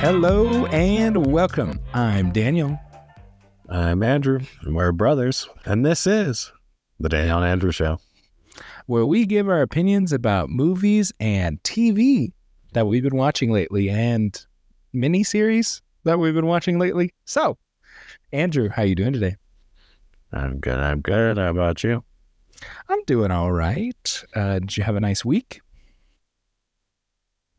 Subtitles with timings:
[0.00, 1.80] Hello and welcome.
[1.92, 2.78] I'm Daniel.
[3.68, 6.52] I'm Andrew, and we're brothers, and this is
[7.00, 7.98] the Daniel and Andrew Show.
[8.86, 12.32] where we give our opinions about movies and TV
[12.74, 14.46] that we've been watching lately and
[14.94, 17.12] miniseries that we've been watching lately.
[17.24, 17.58] So,
[18.32, 19.36] Andrew, how you doing today?
[20.32, 20.78] I'm good.
[20.78, 21.38] I'm good.
[21.38, 22.04] How about you?
[22.88, 24.24] I'm doing all right.
[24.34, 25.60] Uh, did you have a nice week?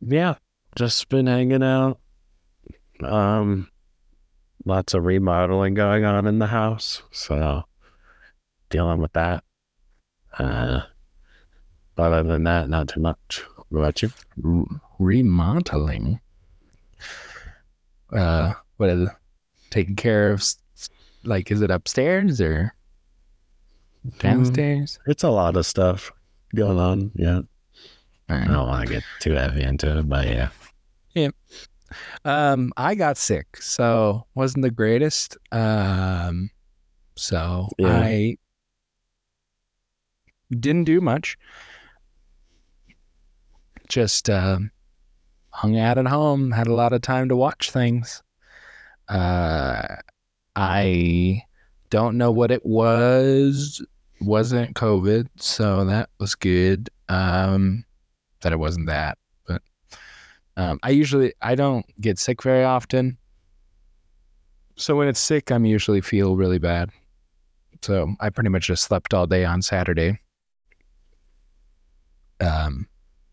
[0.01, 0.35] Yeah,
[0.75, 1.99] just been hanging out.
[3.03, 3.69] Um,
[4.65, 7.63] lots of remodeling going on in the house, so
[8.69, 9.43] dealing with that.
[10.37, 10.81] Uh,
[11.95, 13.43] but other than that, not too much.
[13.69, 14.11] What about you?
[14.43, 14.65] R-
[14.99, 16.19] remodeling.
[18.11, 19.15] Uh, what is it?
[19.69, 20.43] Taking care of,
[21.23, 22.73] like, is it upstairs or
[24.17, 24.97] downstairs?
[25.05, 26.11] It's a lot of stuff
[26.55, 27.11] going on.
[27.13, 27.41] Yeah,
[28.29, 30.49] All I don't want to get too heavy into it, but yeah.
[31.13, 31.29] yeah.
[32.25, 35.37] Um, I got sick, so wasn't the greatest.
[35.51, 36.49] Um,
[37.15, 37.99] so Yeah.
[37.99, 38.37] I
[40.51, 41.37] didn't do much.
[43.87, 44.71] Just um,
[45.51, 48.21] hung out at home, had a lot of time to watch things.
[49.07, 49.95] Uh,
[50.55, 51.43] I
[51.89, 53.83] don't know what it was.
[54.21, 56.89] Wasn't COVID, so that was good.
[57.07, 57.85] Um,
[58.41, 59.17] that it wasn't that,
[60.57, 63.17] um, I usually I don't get sick very often.
[64.75, 66.89] So when it's sick, I'm usually feel really bad.
[67.81, 70.19] So I pretty much just slept all day on Saturday.
[72.41, 72.87] Um,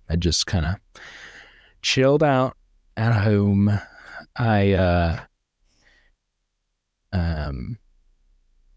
[0.08, 0.76] I just kind of
[1.82, 2.56] chilled out
[2.96, 3.78] at home.
[4.36, 5.20] I uh,
[7.12, 7.78] um,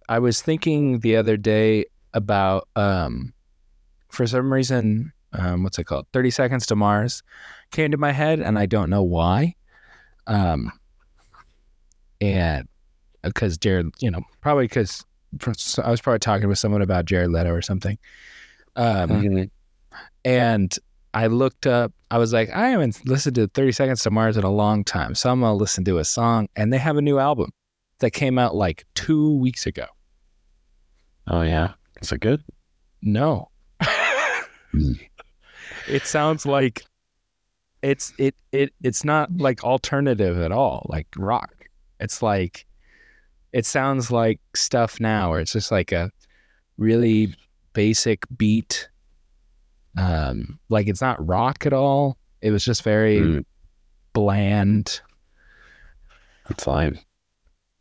[0.07, 3.33] I was thinking the other day about um,
[4.09, 6.07] for some reason, um, what's it called?
[6.13, 7.23] Thirty Seconds to Mars
[7.71, 9.55] came to my head, and I don't know why.
[10.27, 10.71] Um,
[12.21, 12.67] and
[13.23, 15.05] because Jared, you know, probably because
[15.83, 17.97] I was probably talking with someone about Jared Leto or something.
[18.75, 19.49] Um,
[20.25, 20.75] and
[21.13, 24.43] I looked up, I was like, I haven't listened to 30 Seconds to Mars in
[24.43, 25.15] a long time.
[25.15, 26.47] So I'm going to listen to a song.
[26.55, 27.51] And they have a new album
[27.99, 29.85] that came out like two weeks ago.
[31.27, 32.43] Oh yeah, is it good?
[33.01, 33.49] No.
[35.89, 36.85] It sounds like
[37.81, 41.51] it's it it it's not like alternative at all, like rock.
[41.99, 42.65] It's like
[43.51, 46.11] it sounds like stuff now where it's just like a
[46.77, 47.33] really
[47.73, 48.89] basic beat.
[49.97, 52.17] Um like it's not rock at all.
[52.41, 53.45] It was just very Mm,
[54.13, 55.01] bland.
[56.49, 56.99] it's fine.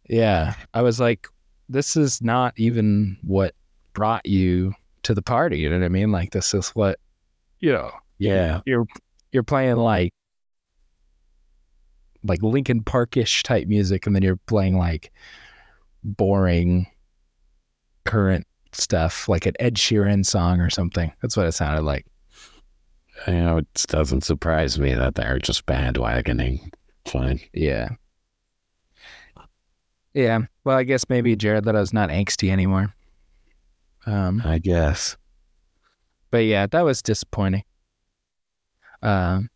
[0.08, 0.54] Yeah.
[0.74, 1.26] I was like,
[1.68, 3.54] this is not even what
[3.92, 5.58] brought you to the party.
[5.58, 6.10] You know what I mean?
[6.12, 6.98] Like this is what
[7.60, 8.86] you know, Yeah, you're
[9.32, 10.12] you're playing like
[12.24, 15.12] like Linkin Parkish type music, and then you're playing like
[16.02, 16.86] boring
[18.04, 21.12] current stuff, like an Ed Sheeran song or something.
[21.22, 22.06] That's what it sounded like.
[23.26, 26.70] you know, it doesn't surprise me that they're just bandwagoning.
[27.06, 27.40] Fine.
[27.52, 27.90] Yeah.
[30.14, 30.40] Yeah.
[30.64, 32.94] Well, I guess maybe Jared Leto's not angsty anymore.
[34.06, 35.16] Um, I guess.
[36.30, 37.64] But yeah, that was disappointing.
[39.02, 39.48] Um,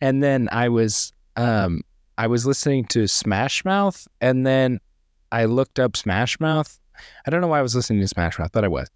[0.00, 1.82] and then I was um
[2.16, 4.80] I was listening to Smash Mouth, and then
[5.32, 6.78] I looked up Smash Mouth.
[7.26, 8.88] I don't know why I was listening to Smash Mouth, but I was.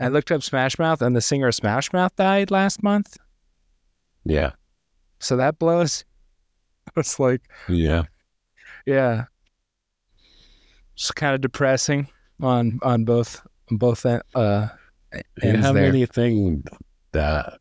[0.00, 3.18] I looked up Smash Mouth, and the singer of Smash Mouth died last month.
[4.24, 4.52] Yeah.
[5.20, 6.04] So that blows.
[6.96, 8.02] It's like, Yeah.
[8.86, 9.24] yeah,
[10.96, 12.08] it's kind of depressing
[12.40, 14.68] on on both on both uh
[15.12, 15.18] Do
[15.48, 15.84] you ends have there.
[15.86, 16.64] anything
[17.12, 17.58] that,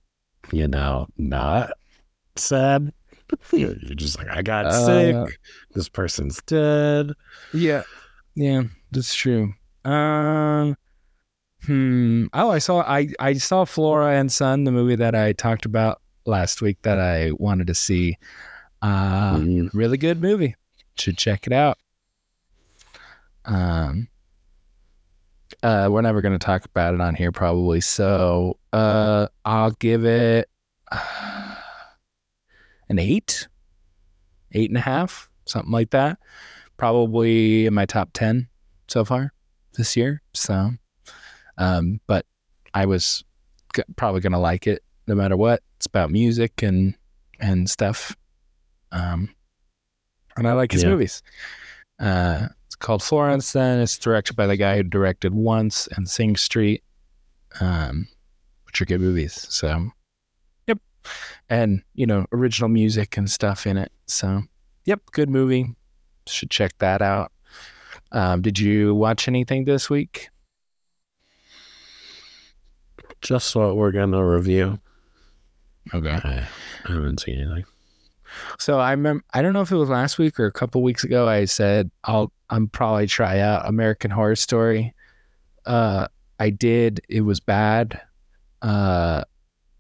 [0.52, 1.72] you know, not
[2.36, 2.94] sad?
[3.52, 4.86] You're just like, I got Uh,
[5.26, 5.40] sick.
[5.74, 7.12] This person's dead.
[7.54, 7.84] Yeah,
[8.36, 9.54] yeah, that's true.
[9.86, 10.76] Um,
[11.66, 12.26] hmm.
[12.34, 16.02] Oh, I saw I I saw Flora and Son, the movie that I talked about
[16.26, 18.18] last week that I wanted to see.
[18.82, 20.56] Uh, Mm, really good movie.
[20.98, 21.78] Should check it out.
[23.46, 24.08] Um.
[25.64, 27.82] Uh, we're never gonna talk about it on here probably.
[27.82, 30.50] So, uh, I'll give it
[32.90, 33.48] an eight,
[34.54, 36.18] eight and a half, something like that.
[36.78, 38.48] Probably in my top ten
[38.88, 39.34] so far
[39.76, 40.22] this year.
[40.34, 40.72] So,
[41.58, 42.26] um, but
[42.74, 43.24] I was
[43.76, 45.62] g- probably gonna like it no matter what.
[45.78, 46.96] It's about music and
[47.40, 48.16] and stuff.
[48.92, 49.30] Um,
[50.38, 50.90] and I like his Yeah.
[50.90, 51.22] movies.
[52.00, 52.48] Uh,
[52.82, 53.54] called Florence.
[53.54, 56.84] Then it's directed by the guy who directed Once and Sing Street,
[57.60, 58.08] um,
[58.66, 59.48] which are good movies.
[59.50, 59.92] So,
[60.68, 60.80] yep,
[61.50, 63.92] and you know original music and stuff in it.
[64.08, 64.44] So,
[64.86, 65.76] yep, good movie.
[66.28, 67.32] Should check that out.
[68.12, 70.30] Um, did you watch anything this week?
[73.22, 74.80] Just what we're gonna review.
[75.94, 76.10] Okay.
[76.10, 76.48] I,
[76.86, 77.66] I haven't seen anything.
[78.60, 81.04] So I remember I don't know if it was last week or a couple weeks
[81.04, 81.28] ago.
[81.28, 84.94] I said I'll I'm probably try out American Horror Story.
[85.66, 86.08] Uh,
[86.40, 87.02] I did.
[87.10, 88.02] It was bad.
[88.62, 89.24] Uh,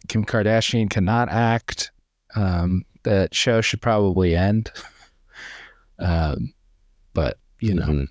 [0.07, 1.91] Kim Kardashian cannot act.
[2.35, 4.71] Um, that show should probably end.
[5.99, 6.53] um,
[7.13, 8.07] but you know, Mhm.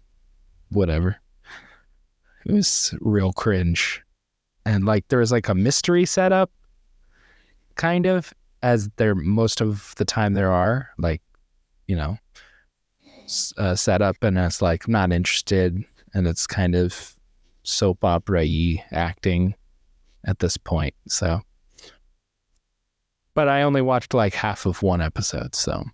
[0.71, 1.17] whatever.
[2.47, 4.03] It was real cringe,
[4.65, 6.51] and like there was like a mystery setup,
[7.77, 11.23] kind of as there most of the time there are like,
[11.87, 12.19] you know,
[13.59, 15.85] uh, set up, and it's like I'm not interested,
[16.15, 17.17] and it's kind of
[17.63, 19.55] soap opera y acting
[20.25, 20.95] at this point.
[21.09, 21.41] So,
[23.35, 25.85] but I only watched like half of one episode, so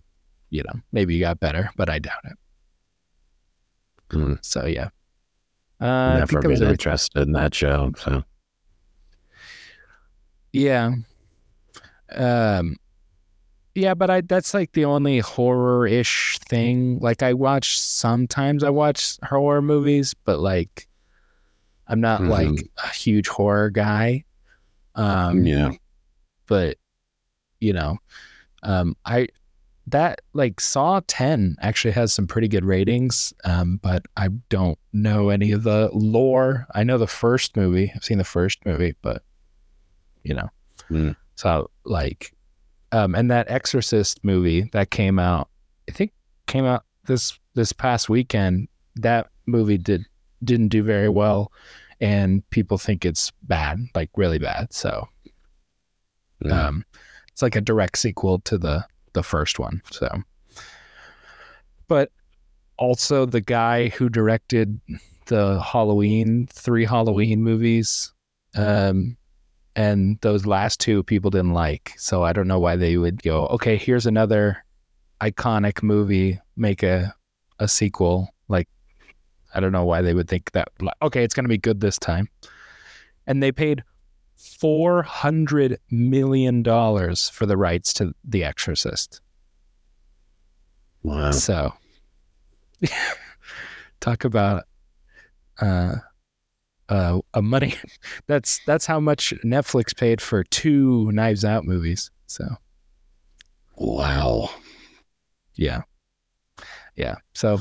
[0.49, 2.37] you know maybe you got better, but I doubt it.
[4.09, 4.39] Mm.
[4.43, 4.89] So yeah.
[5.79, 7.91] Uh, I think Never was been interested in that show.
[7.97, 8.23] So
[10.51, 10.95] Yeah.
[12.15, 12.77] Um
[13.75, 16.97] yeah, but I that's like the only horror-ish thing.
[16.99, 20.87] Like I watch sometimes I watch horror movies, but like
[21.87, 22.29] I'm not Mhm.
[22.29, 24.23] like a huge horror guy.
[24.95, 25.71] Um yeah,
[26.47, 26.77] but
[27.59, 27.97] you know,
[28.63, 29.27] um I
[29.89, 35.29] that like Saw 10 actually has some pretty good ratings, um, but I don't know
[35.29, 36.67] any of the lore.
[36.75, 37.93] I know the first movie.
[37.95, 39.23] I've seen the first movie, but
[40.23, 40.49] you know.
[40.89, 41.15] Mm.
[41.37, 42.33] So like
[42.91, 45.49] um and that Exorcist movie that came out,
[45.89, 46.11] I think
[46.45, 48.67] came out this this past weekend.
[48.97, 50.05] That movie did
[50.43, 51.51] didn't do very well
[51.99, 54.71] and people think it's bad, like really bad.
[54.73, 55.07] So
[56.43, 56.67] yeah.
[56.67, 56.85] um,
[57.31, 59.81] it's like a direct sequel to the the first one.
[59.91, 60.09] So,
[61.87, 62.11] but
[62.77, 64.79] also the guy who directed
[65.25, 68.13] the Halloween three Halloween movies,
[68.55, 69.16] um,
[69.77, 71.93] and those last two people didn't like.
[71.97, 73.45] So I don't know why they would go.
[73.47, 74.65] Okay, here's another
[75.21, 76.39] iconic movie.
[76.57, 77.13] Make a
[77.59, 78.29] a sequel.
[78.49, 78.67] Like
[79.53, 80.69] I don't know why they would think that.
[80.81, 82.27] like, Okay, it's gonna be good this time.
[83.27, 83.83] And they paid
[84.35, 89.21] four hundred million dollars for the rights to The Exorcist.
[91.03, 91.31] wow.
[91.31, 91.73] So,
[93.99, 94.63] talk about
[95.61, 95.95] uh,
[96.89, 97.75] uh, a money.
[98.27, 102.09] That's that's how much Netflix paid for two Knives Out movies.
[102.27, 102.45] So
[103.75, 104.49] Wow.
[105.55, 105.81] yeah,
[106.95, 107.15] yeah.
[107.35, 107.59] So,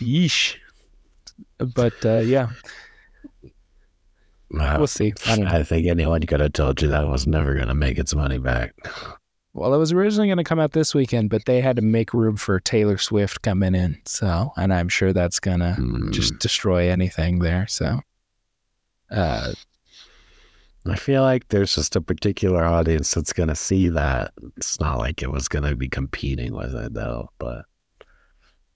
[0.00, 0.56] yeesh.
[1.58, 2.48] But uh, yeah,
[4.50, 4.78] Wow.
[4.78, 5.12] we'll see.
[5.26, 5.46] I don't.
[5.46, 8.38] I think anyone could have told you that was never going to make its money
[8.38, 8.74] back.
[9.54, 12.12] Well, it was originally going to come out this weekend, but they had to make
[12.12, 13.98] room for Taylor Swift coming in.
[14.04, 16.12] So, and I'm sure that's going to Mm.
[16.12, 17.66] just destroy anything there.
[17.66, 18.00] So,
[19.10, 19.52] uh,
[20.88, 24.32] I feel like there's just a particular audience that's going to see that.
[24.56, 27.30] It's not like it was going to be competing with it, though.
[27.38, 27.64] But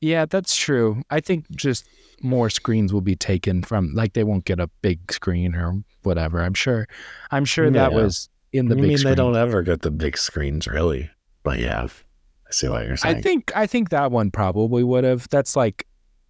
[0.00, 1.02] yeah, that's true.
[1.10, 1.86] I think just
[2.22, 6.42] more screens will be taken from, like, they won't get a big screen or whatever.
[6.42, 6.88] I'm sure.
[7.30, 9.12] I'm sure that was in the I mean, screen.
[9.12, 11.10] they don't ever get the big screens, really.
[11.42, 13.16] But yeah, I see what you're saying.
[13.16, 15.28] I think I think that one probably would have.
[15.28, 15.86] That's like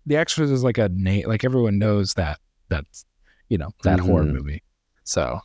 [0.06, 1.26] The Exorcist is like a name.
[1.26, 2.38] Like everyone knows that.
[2.68, 3.04] That's
[3.50, 4.32] you know that horror Mhm.
[4.32, 4.62] movie.
[5.04, 5.40] So,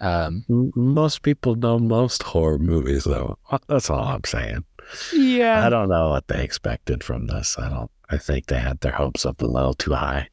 [0.00, 3.38] um, most people know most horror movies, though.
[3.68, 4.64] That's all I'm saying.
[5.12, 7.56] yeah, I don't know what they expected from this.
[7.58, 7.90] I don't.
[8.10, 10.28] I think they had their hopes up a little too high.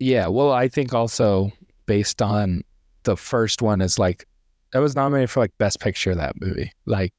[0.00, 1.52] Yeah, well, I think also
[1.86, 2.62] based on
[3.04, 4.26] the first one is like
[4.72, 6.72] that was nominated for like best picture that movie.
[6.86, 7.12] Like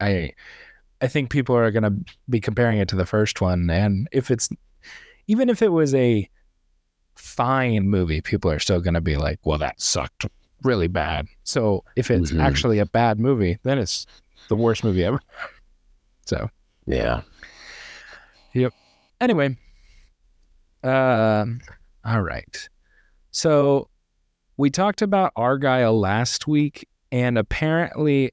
[0.00, 0.32] I
[1.00, 1.94] I think people are going to
[2.28, 4.48] be comparing it to the first one and if it's
[5.26, 6.28] even if it was a
[7.22, 10.26] fine movie, people are still going to be like, "Well, that sucked
[10.62, 12.40] really bad." So, if it's Mhm.
[12.42, 14.06] actually a bad movie, then it's
[14.48, 15.20] the worst movie ever.
[16.26, 16.48] So,
[16.86, 17.22] Yeah.
[18.54, 18.72] Yep.
[19.20, 19.56] Anyway
[20.84, 21.60] um
[22.04, 22.68] all right
[23.30, 23.88] so
[24.56, 28.32] we talked about Argylle last week and apparently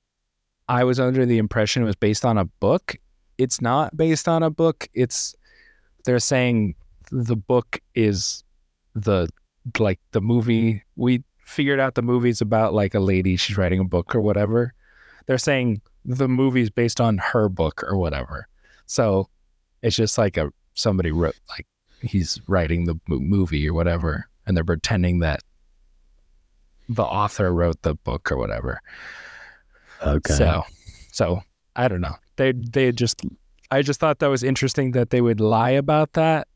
[0.67, 2.96] i was under the impression it was based on a book
[3.38, 5.36] it's not based on a book it's
[6.05, 6.74] they're saying
[7.12, 8.43] the book is
[9.03, 9.27] the
[9.77, 13.84] like the movie we figured out the movie's about like a lady she's writing a
[13.84, 14.74] book or whatever
[15.25, 18.48] they're saying the movie's based on her book or whatever
[18.86, 19.27] so
[19.82, 21.65] it's just like a somebody wrote like
[22.01, 25.41] he's writing the movie or whatever and they're pretending that
[26.88, 28.82] the author wrote the book or whatever
[30.06, 30.34] Okay.
[30.34, 30.63] So,
[31.12, 31.41] so
[31.75, 32.15] I don't know.
[32.38, 33.22] They they just
[33.72, 36.48] I just thought that was interesting that they would lie about that.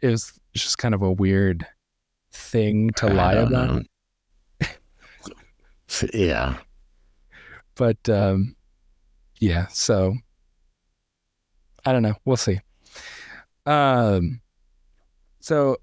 [0.00, 1.66] It was just kind of a weird
[2.32, 3.82] thing to lie about.
[6.14, 6.56] yeah.
[7.74, 8.56] But um,
[9.38, 10.14] yeah, so
[11.84, 12.14] I don't know.
[12.24, 12.60] We'll see.
[13.66, 14.40] Um,
[15.40, 15.76] so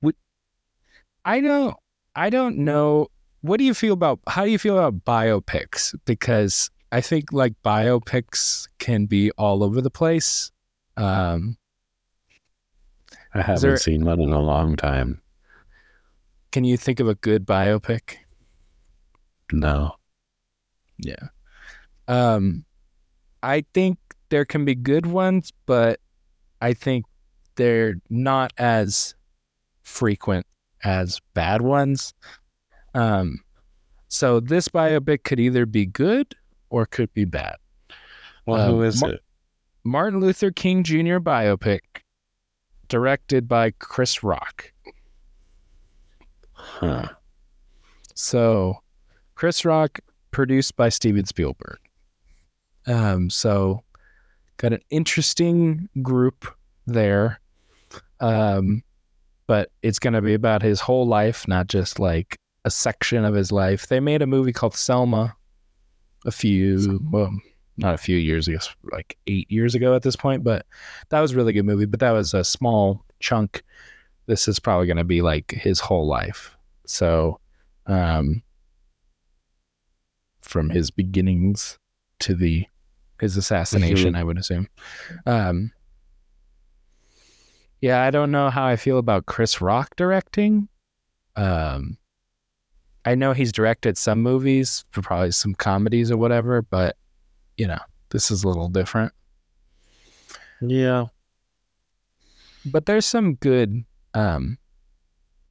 [0.00, 0.16] would
[1.24, 1.76] I don't
[2.14, 3.08] I don't know.
[3.42, 5.94] What do you feel about how do you feel about biopics?
[6.04, 10.52] Because I think like biopics can be all over the place.
[10.96, 11.56] Um,
[13.34, 15.20] I haven't there- seen one in a long time.
[16.52, 18.18] can you think of a good biopic?
[19.52, 19.96] No.
[20.98, 21.30] Yeah.
[22.06, 22.64] Um
[23.42, 23.98] I think
[24.28, 25.98] there can be good ones, but
[26.62, 27.06] I think
[27.56, 29.16] they're not as
[29.82, 30.46] frequent
[30.84, 32.14] as bad ones.
[32.94, 33.40] Um
[34.06, 36.36] so this biopic could either be good
[36.74, 37.54] or could be bad.
[38.46, 39.20] Well, Um, who is it?
[39.84, 41.18] Martin Luther King Jr.
[41.18, 41.80] biopic
[42.88, 44.72] directed by Chris Rock.
[46.52, 47.08] Huh.
[48.14, 48.80] So,
[49.36, 50.00] Chris Rock,
[50.32, 51.78] produced by Steven Spielberg.
[52.88, 53.84] Um, so
[54.56, 56.46] got an interesting group
[56.86, 57.40] there.
[58.20, 58.82] Um,
[59.46, 63.34] but it's going to be about his whole life, not just like a section of
[63.34, 63.86] his life.
[63.86, 65.36] They made a movie called Selma
[66.24, 67.30] a few, well,
[67.76, 68.58] not a few years ago,
[68.92, 70.66] like eight years ago at this point, but
[71.08, 71.86] that was a really good movie.
[71.86, 73.62] But that was a small chunk.
[74.26, 76.56] This is probably going to be like his whole life.
[76.86, 77.40] So,
[77.86, 78.42] um,
[80.40, 81.78] from his beginnings
[82.20, 82.66] to the
[83.20, 84.68] his assassination, I would assume.
[85.26, 85.72] Um,
[87.80, 90.68] yeah, I don't know how I feel about Chris Rock directing.
[91.36, 91.98] Um,
[93.04, 96.96] I know he's directed some movies, probably some comedies or whatever, but
[97.56, 97.78] you know,
[98.10, 99.12] this is a little different.
[100.60, 101.06] Yeah.
[102.64, 103.84] But there's some good
[104.14, 104.58] um,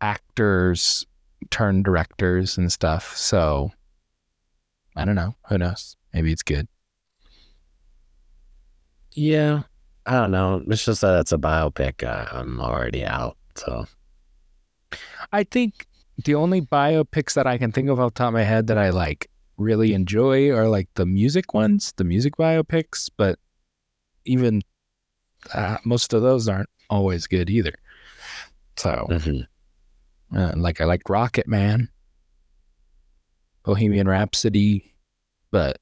[0.02, 1.06] actors
[1.52, 3.16] turn directors and stuff.
[3.16, 3.72] So
[4.96, 5.36] I don't know.
[5.50, 5.96] Who knows?
[6.14, 6.68] Maybe it's good.
[9.12, 9.64] Yeah.
[10.06, 10.64] I don't know.
[10.68, 12.04] It's just that it's a biopic.
[12.04, 13.38] I'm already out.
[13.56, 13.86] So
[15.32, 15.88] I think
[16.24, 18.78] the only biopics that I can think of off the top of my head that
[18.78, 23.40] I like really enjoy are like the music ones, the music biopics, but
[24.26, 24.62] even
[25.54, 27.74] uh, most of those aren't always good either.
[28.78, 29.48] So, Mhm.
[30.36, 31.90] uh, like, I like Rocketman,
[33.64, 34.96] Bohemian Rhapsody,
[35.52, 35.80] but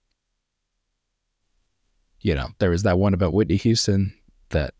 [2.23, 4.13] you know, there was that one about Whitney Houston
[4.49, 4.73] that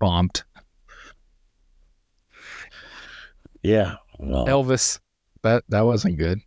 [0.00, 0.42] bombed.
[3.62, 3.96] yeah.
[4.20, 5.00] Elvis,
[5.42, 6.40] that that wasn't good.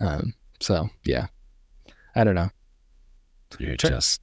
[0.00, 1.26] Um, so yeah,
[2.14, 2.50] I don't know.
[3.58, 4.20] you're try- just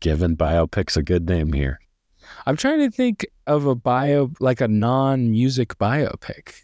[0.00, 1.80] giving biopics a good name here.
[2.46, 6.62] I'm trying to think of a bio like a non-music biopic,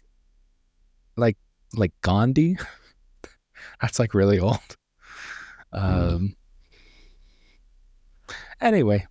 [1.15, 1.37] like
[1.73, 2.57] like Gandhi.
[3.81, 4.59] That's like really old.
[5.71, 6.35] Um.
[8.61, 9.05] Anyway,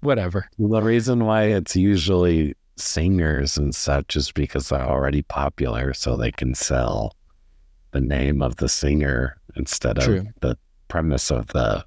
[0.00, 0.48] whatever.
[0.58, 6.30] The reason why it's usually singers and such is because they're already popular, so they
[6.32, 7.14] can sell
[7.92, 10.26] the name of the singer instead of True.
[10.40, 10.56] the
[10.88, 11.84] premise of the,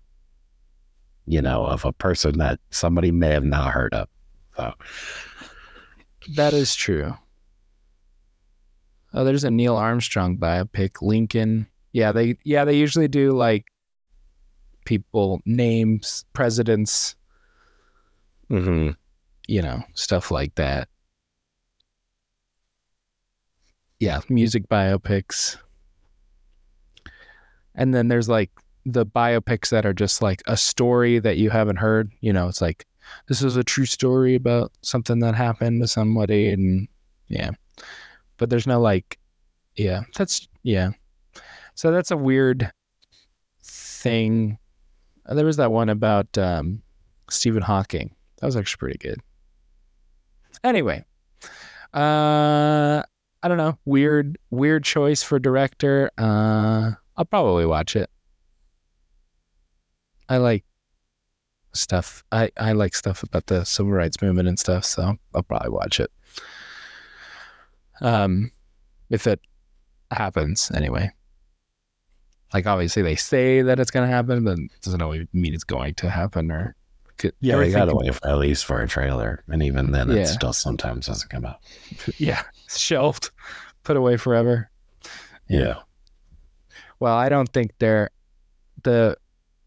[1.25, 4.07] you know, of a person that somebody may have not heard of.
[4.57, 4.73] So,
[6.35, 7.15] That is true.
[9.13, 11.67] Oh, there's a Neil Armstrong biopic, Lincoln.
[11.93, 13.65] Yeah, they yeah they usually do like
[14.85, 17.15] people names, presidents,
[18.49, 18.95] Mhm.
[19.51, 20.87] You know, stuff like that.
[23.99, 25.57] Yeah, music biopics.
[27.75, 28.49] And then there's like
[28.85, 32.13] the biopics that are just like a story that you haven't heard.
[32.21, 32.85] You know, it's like
[33.27, 36.87] this is a true story about something that happened to somebody and
[37.27, 37.51] yeah.
[38.37, 39.19] But there's no like
[39.75, 40.91] yeah, that's yeah.
[41.75, 42.71] So that's a weird
[43.61, 44.59] thing.
[45.25, 46.83] There was that one about um
[47.29, 48.15] Stephen Hawking.
[48.39, 49.19] That was actually pretty good.
[50.63, 51.03] Anyway,
[51.93, 53.03] uh,
[53.43, 53.77] I don't know.
[53.85, 56.11] Weird, weird choice for director.
[56.17, 58.09] Uh, I'll probably watch it.
[60.29, 60.63] I like
[61.73, 62.23] stuff.
[62.31, 64.85] I I like stuff about the civil rights movement and stuff.
[64.85, 66.11] So I'll probably watch it.
[68.01, 68.51] Um,
[69.09, 69.41] if it
[70.11, 71.11] happens, anyway.
[72.53, 75.95] Like obviously they say that it's gonna happen, but it doesn't always mean it's going
[75.95, 76.75] to happen or
[77.39, 80.53] Yeah, they gotta wait for, at least for a trailer, and even then, it still
[80.53, 81.59] sometimes doesn't come out.
[82.17, 83.31] Yeah, shelved,
[83.83, 84.69] put away forever.
[85.47, 85.59] Yeah.
[85.59, 85.75] Yeah,
[86.99, 88.09] Well, I don't think they're
[88.83, 89.17] the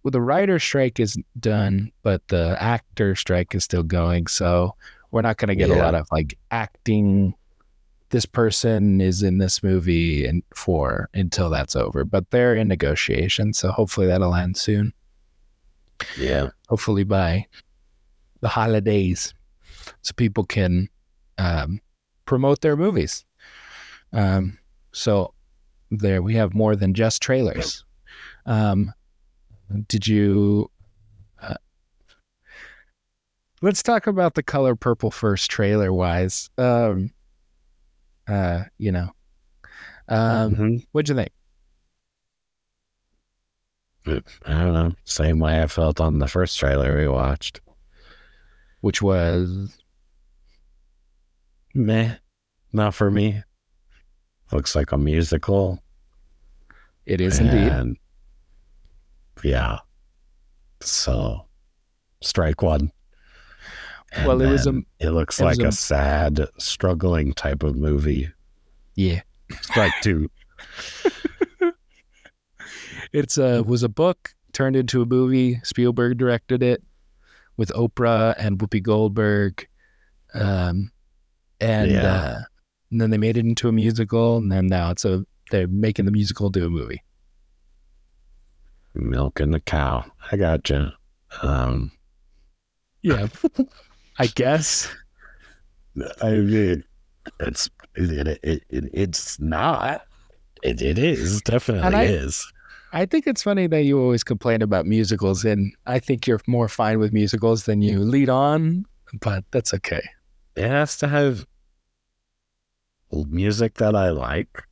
[0.03, 4.27] well, the writer strike is done, but the actor strike is still going.
[4.27, 4.75] So
[5.11, 7.35] we're not going to get a lot of like acting.
[8.11, 13.53] This person is in this movie and for until that's over, but they're in negotiation.
[13.55, 14.93] So hopefully that'll end soon.
[16.19, 17.47] Yeah, Hopefully by
[18.41, 19.33] the holidays,
[20.03, 20.89] so people can
[21.39, 21.81] um,
[22.27, 23.25] promote their movies.
[24.13, 24.59] Um,
[24.93, 25.35] so
[25.91, 27.85] there we have more than just trailers.
[28.47, 28.93] Um,
[29.89, 30.71] did you?
[31.41, 31.55] Uh,
[33.63, 36.51] let's talk about the color purple first, trailer wise.
[36.59, 37.11] Um,
[38.29, 39.11] uh, you know,
[40.09, 40.87] um, Mhm.
[40.93, 41.33] what'd you think?
[44.07, 44.93] I don't know.
[45.05, 47.61] Same way I felt on the first trailer we watched.
[48.81, 49.79] Which was
[51.75, 52.17] Meh,
[52.73, 53.43] not for me.
[54.53, 55.81] Looks like a musical.
[57.07, 57.97] it is indeed.
[59.43, 59.79] Yeah.
[60.81, 61.47] So
[62.23, 62.93] strike one.
[64.13, 67.75] And Well, it was a- it looks it like a- a sad, struggling type of
[67.77, 68.31] movie.
[68.95, 69.23] Yeah,
[69.61, 70.31] Strike two.
[73.15, 75.61] it's a was a book turned into a movie.
[75.65, 76.83] Spielberg directed it
[77.57, 79.67] with Oprah and Whoopi Goldberg,
[80.35, 80.91] um,
[81.61, 82.03] and, Yeah.
[82.13, 82.41] uh,
[82.91, 86.05] and then they made it into a musical, and then now it's a they're making
[86.05, 87.03] the musical do a movie.
[88.95, 90.05] Milking the cow.
[90.31, 90.89] I got you.
[91.43, 91.91] Um,
[93.03, 93.27] Yeah,
[94.19, 94.89] I guess.
[96.23, 96.85] I mean,
[97.41, 100.03] it's it, it, it, it's not.
[100.63, 102.51] It, it is definitely And I- is.
[102.95, 106.69] I think it's funny that you always complain about musicals, and I think you're more
[106.69, 108.85] fine with musicals than you lead on,
[109.21, 110.03] but that's okay.
[110.55, 111.45] It has to have
[113.29, 114.63] music that I like,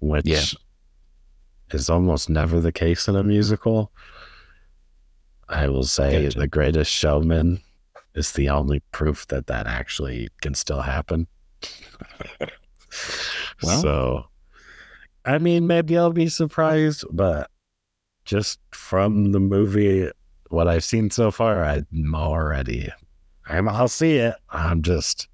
[0.00, 0.44] which Yeah.
[1.72, 3.90] is almost never the case in a musical.
[5.48, 6.38] I will say Gotcha.
[6.38, 7.62] The Greatest Showman
[8.14, 11.26] is the only proof that that actually can still happen.
[13.62, 13.82] Well.
[13.82, 14.24] so,
[15.24, 17.50] I mean, maybe I'll be surprised, but
[18.26, 20.10] just from the movie,
[20.50, 22.90] what I've seen so far, I'm already,
[23.46, 24.34] I'm, I'll see it.
[24.50, 25.28] I'm just,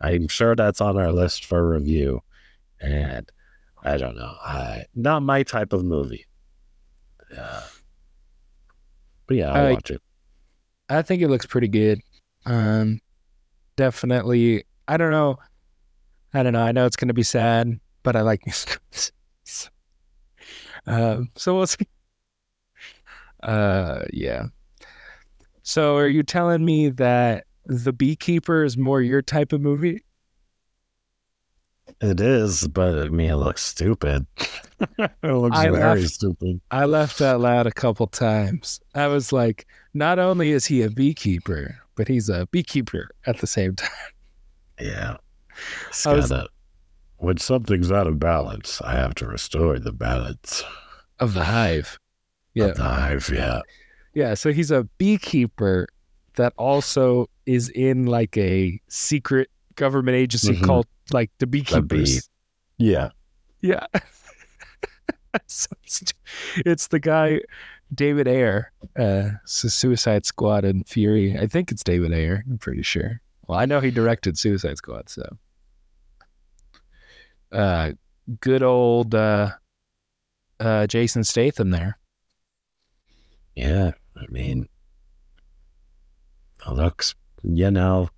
[0.00, 2.22] I'm sure that's on our list for review.
[2.80, 3.30] And
[3.82, 6.26] I don't know, I, not my type of movie.
[7.32, 7.62] Yeah.
[9.26, 10.02] But yeah, I'll I- watch it.
[10.88, 12.00] I think it looks pretty good.
[12.46, 13.00] Um,
[13.76, 14.64] definitely.
[14.88, 15.38] I don't know.
[16.34, 16.62] I don't know.
[16.62, 19.12] I know it's going to be sad, but I like musicals.
[20.86, 21.86] um, so we'll see.
[23.42, 24.44] Uh, yeah.
[25.62, 30.02] So are you telling me that The Beekeeper is more your type of movie?
[32.00, 34.26] It is, but I mean, it looks stupid.
[34.98, 36.08] it looks I very laughed.
[36.14, 36.60] stupid.
[36.70, 38.80] I laughed out loud a couple times.
[38.94, 43.46] I was like, not only is he a beekeeper, but he's a beekeeper at the
[43.46, 43.90] same time.
[44.80, 45.16] Yeah.
[45.88, 46.48] It's I was- gotta-
[47.18, 50.64] when something's out of balance, I have to restore the balance
[51.18, 51.98] Of the hive.
[52.54, 52.68] Yeah.
[52.68, 53.30] the hive.
[53.32, 53.60] Yeah.
[54.14, 55.86] Yeah, so he's a beekeeper
[56.36, 60.64] that also is in like a secret government agency Mhm.
[60.64, 61.60] called like the The bee.
[61.60, 62.28] beekeepers.
[62.78, 63.10] Yeah.
[63.60, 63.86] Yeah.
[65.46, 66.12] So stu-
[66.66, 67.40] it's the guy
[67.94, 71.38] David Ayer, uh Su- Suicide Squad and Fury.
[71.38, 73.20] I think it's David Ayer, I'm pretty sure.
[73.46, 75.22] Well, I know he directed Suicide Squad, so
[77.52, 77.92] uh
[78.40, 79.50] good old uh
[80.58, 81.96] uh Jason Statham there.
[83.60, 83.92] Yeah.
[84.16, 84.68] I mean,
[86.66, 88.08] it looks, you know,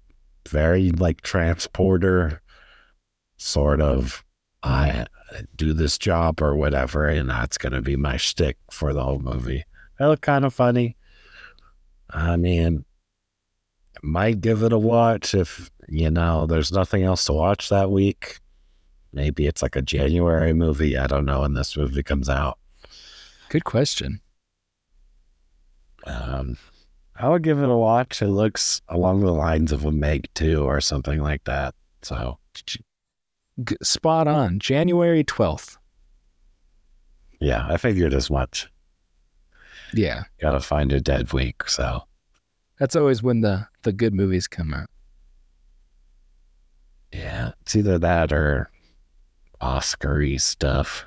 [0.49, 2.41] very like transporter
[3.37, 4.25] sort of.
[4.63, 5.07] I
[5.57, 9.19] do this job or whatever, and that's going to be my shtick for the whole
[9.19, 9.65] movie.
[9.99, 10.97] Looked kind of funny.
[12.11, 12.85] I mean,
[14.03, 18.39] might give it a watch if, you know, there's nothing else to watch that week.
[19.13, 20.97] Maybe it's like a January movie.
[20.97, 22.59] I don't know when this movie comes out.
[23.49, 24.21] Good question.
[26.07, 26.57] Um,
[27.17, 28.23] I would give it a watch.
[28.23, 31.75] It looks along the lines of a Meg 2 or something like that.
[32.03, 32.39] So,
[33.83, 34.59] spot on.
[34.59, 35.77] January 12th.
[37.41, 38.69] yeah, I figured as much.
[39.95, 40.25] Yeah.
[40.41, 41.69] Gotta find a dead week.
[41.69, 42.03] So,
[42.79, 44.89] That's always when the, the good movies come out.
[47.13, 48.71] yeah, it's either that or
[49.61, 51.05] Oscar stuff.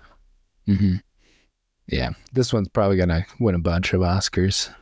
[0.67, 0.95] Mm-hmm.
[1.88, 2.12] Yeah.
[2.34, 4.73] This one's probably going to win a bunch of Oscars.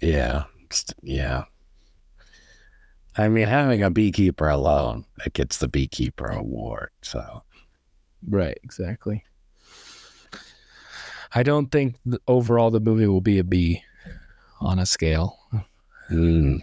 [0.00, 0.44] Yeah,
[1.02, 1.44] Yeah.
[3.16, 6.90] I mean, having a beekeeper alone, it gets the beekeeper award.
[7.02, 7.42] So,
[8.28, 9.24] Right, exactly.
[11.32, 13.82] I don't think th- overall the movie will be a B
[14.60, 15.38] on a scale.
[16.10, 16.60] mm,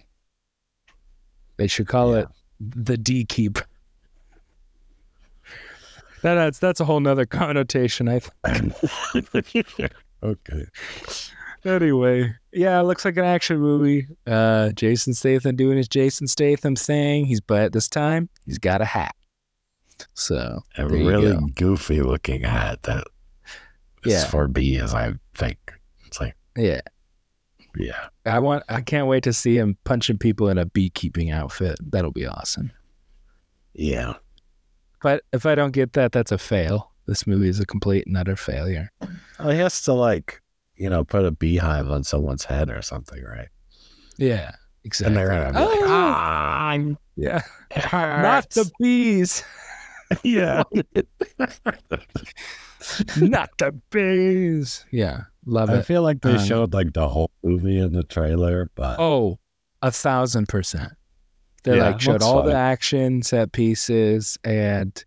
[1.58, 2.22] They should call Yeah.
[2.22, 2.28] it
[2.60, 3.60] the D keep.
[6.22, 8.08] That, that's that's a whole nother connotation.
[8.08, 8.74] I think.
[10.24, 10.66] okay.
[11.64, 14.08] Anyway, yeah, it looks like an action movie.
[14.26, 17.26] Uh, Jason Statham doing his Jason Statham thing.
[17.26, 19.16] He's but this time he's got a hat.
[20.16, 21.48] So A really go.
[21.56, 23.06] goofy looking hat that
[24.04, 24.26] is Yeah.
[24.26, 25.58] for bees, I think.
[26.08, 26.82] It's like, yeah,
[27.78, 28.08] yeah.
[28.26, 28.64] I want.
[28.68, 31.78] I can't wait to see him punching people in a beekeeping outfit.
[31.92, 32.72] That'll be awesome.
[33.74, 34.14] Yeah.
[35.04, 36.92] But if I don't get that, that's a fail.
[37.08, 38.90] This movie is a complete and utter failure.
[39.40, 40.42] Well, he has to, like,
[40.76, 43.50] you know, put a beehive on someone's head or something, right?
[44.18, 44.52] Yeah,
[44.84, 45.08] exactly.
[45.08, 45.86] And they're to be like, Oh.
[45.88, 47.42] ah, I'm yeah,
[47.88, 49.44] not the bees,
[50.24, 50.64] yeah.
[53.18, 54.86] not the bees.
[54.92, 55.80] Yeah, love I it.
[55.80, 59.40] I feel like they Um, showed like the whole movie in the trailer, but Oh,
[59.82, 60.94] a thousand percent.
[61.64, 65.04] They Yeah, like showed all the action set pieces, and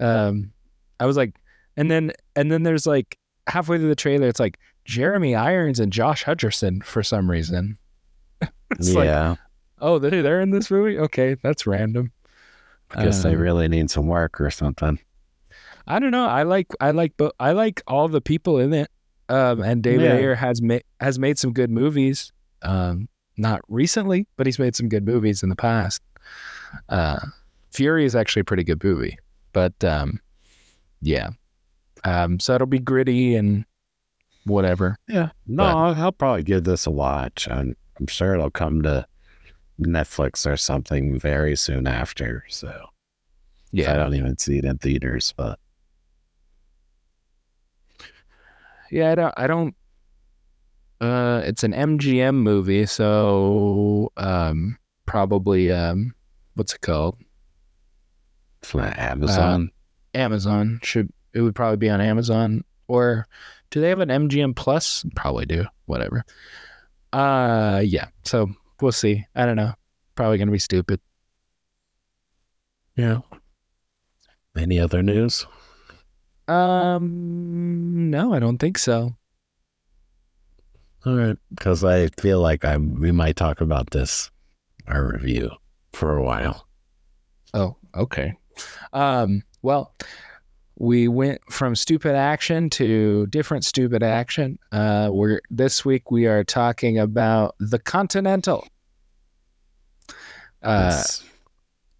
[0.00, 0.52] um,
[0.98, 1.34] I was like,
[1.76, 5.92] and then and then there's like halfway through the trailer, it's like Jeremy Irons and
[5.92, 7.78] Josh Hutcherson for some reason.
[8.72, 9.36] it's like, yeah,
[9.80, 10.98] oh, they're, they're in this movie.
[10.98, 12.12] Okay, that's random.
[12.90, 14.98] I guess they Um, really need some work or something.
[15.86, 16.26] I don't know.
[16.26, 18.90] I like I like but I like all the people in it.
[19.28, 20.14] Um, and David Yeah.
[20.16, 22.30] Ayer has made has made some good movies.
[22.62, 26.02] Um, not recently, but he's made some good movies in the past.
[26.88, 27.18] Uh,
[27.72, 29.18] Fury is actually a pretty good movie,
[29.52, 30.20] but um,
[31.02, 31.30] yeah.
[32.04, 33.64] Um, so it'll be gritty and
[34.44, 34.96] whatever.
[35.08, 38.82] Yeah, no, but- I'll, I'll probably give this a watch, and I'm sure it'll come
[38.82, 39.06] to
[39.80, 42.44] Netflix or something very soon after.
[42.48, 42.86] So
[43.72, 43.92] yeah.
[43.92, 45.58] I don't even see it in theaters, but
[48.90, 49.12] yeah.
[49.12, 49.34] I don't.
[49.36, 49.74] I don't.
[51.00, 56.14] Uh, it's an MGM movie, so um, probably um,
[56.54, 57.18] what's it called?
[58.64, 59.70] it's not Amazon.
[60.14, 63.26] Amazon should it would probably be on Amazon or
[63.74, 65.04] do they have an MGM Plus?
[65.16, 65.64] Probably do.
[65.86, 66.24] Whatever.
[67.12, 68.06] Uh yeah.
[68.22, 68.48] So
[68.80, 69.26] we'll see.
[69.34, 69.72] I don't know.
[70.14, 71.00] Probably gonna be stupid.
[72.94, 73.18] yeah.
[74.56, 75.44] Any other news?
[76.46, 79.16] Um no, I don't think so.
[81.04, 84.30] All right, because I feel like I we might talk about this
[84.86, 85.50] our review
[85.92, 86.68] for a while.
[87.52, 88.34] Oh, okay.
[88.92, 89.96] Um well
[90.76, 94.58] we went from stupid action to different stupid action.
[94.72, 98.66] Uh we're this week we are talking about the Continental.
[100.62, 101.24] Uh Yes.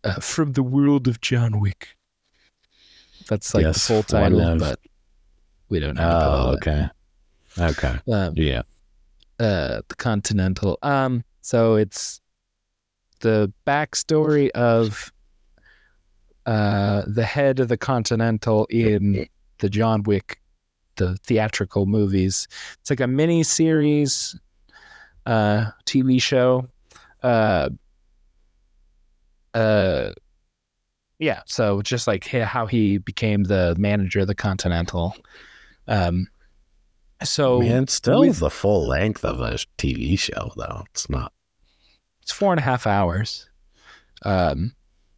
[0.03, 1.97] uh, from the world of John Wick.
[3.29, 4.81] That's like the full title, of- but
[5.69, 6.11] we don't know.
[6.11, 6.89] oh, okay.
[7.59, 7.99] Okay.
[8.13, 8.63] Um, Yeah.
[9.39, 10.79] uh, the Continental.
[10.83, 12.21] Um, so it's
[13.21, 15.13] the backstory of
[16.47, 19.27] uh, the head of the Continental in
[19.59, 20.41] the John Wick,
[20.97, 22.47] the theatrical movies.
[22.81, 24.39] It's like a mini series,
[25.27, 26.69] uh, TV show.
[27.23, 27.71] Uh,
[29.55, 30.11] uh,
[31.19, 31.41] yeah.
[31.47, 35.17] So just like how he became the manager of the Continental.
[35.87, 36.29] Um,
[37.23, 40.85] so it's still with- the full length of a TV show, though.
[40.91, 41.33] It's not.
[42.23, 43.49] it's four and a half hours.
[44.23, 44.75] Um,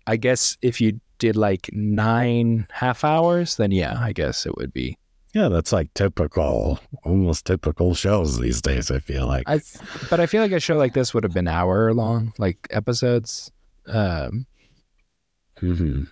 [0.06, 4.72] I guess if you did like nine half hours, then yeah, I guess it would
[4.72, 4.98] be.
[5.34, 8.90] Yeah, that's like typical, almost typical shows these days.
[8.90, 9.44] I feel like.
[9.46, 9.60] I,
[10.08, 13.50] but I feel like a show like this would have been hour long, like episodes.
[13.86, 14.46] Um,
[15.58, 16.04] hmm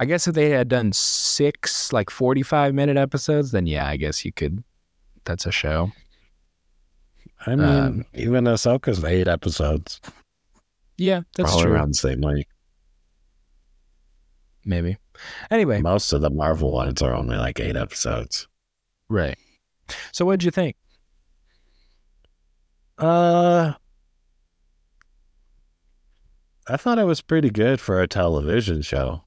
[0.00, 4.24] I guess if they had done six like forty-five minute episodes, then yeah, I guess
[4.24, 4.62] you could.
[5.24, 5.92] That's a show.
[7.46, 10.00] I mean, Um, even Ahsoka's eight episodes,
[10.96, 11.72] Yeah, that's probably true.
[11.72, 12.48] around the same length.
[14.64, 14.96] Maybe.
[15.50, 18.48] Anyway, Most of the Marvel ones are only like eight episodes.
[19.08, 19.36] right.
[20.12, 20.76] So, what'd you think?
[22.98, 23.72] Uh,
[26.68, 29.24] I thought it was pretty good for a television show.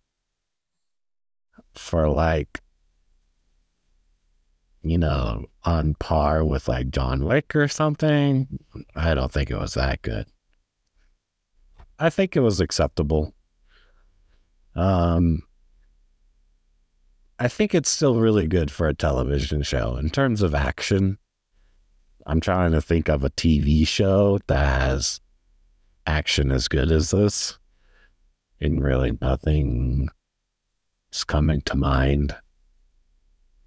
[1.76, 2.62] For like,
[4.82, 8.48] you know, on par with like John Wick or something.
[8.95, 10.26] I don't think it was that good.
[12.00, 13.35] I think it was acceptable.
[14.75, 15.43] Um,
[17.39, 21.17] I think it's still really good for a television show in terms of action.
[22.25, 25.21] I'm trying to think of a TV show that has
[26.07, 27.57] action as good as this.
[28.61, 30.09] And really nothing
[31.11, 32.35] is coming to mind.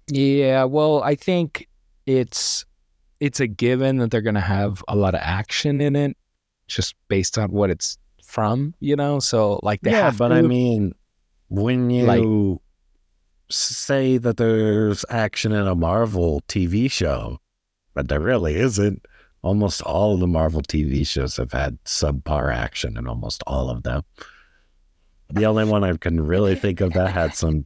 [0.07, 1.67] Yeah, well, I think
[2.05, 2.65] it's
[3.19, 6.17] it's a given that they're going to have a lot of action in it,
[6.67, 9.19] just based on what it's from, you know.
[9.19, 10.95] So like they yeah, have but to, I mean,
[11.49, 12.61] when you Like-
[13.51, 17.39] say that there's action in a Marvel TV show,
[17.93, 19.05] but there really isn't.
[19.41, 23.83] Almost all of the Marvel TV shows have had subpar action in almost all of
[23.83, 24.03] them.
[25.29, 27.65] The only one I can really think of that had some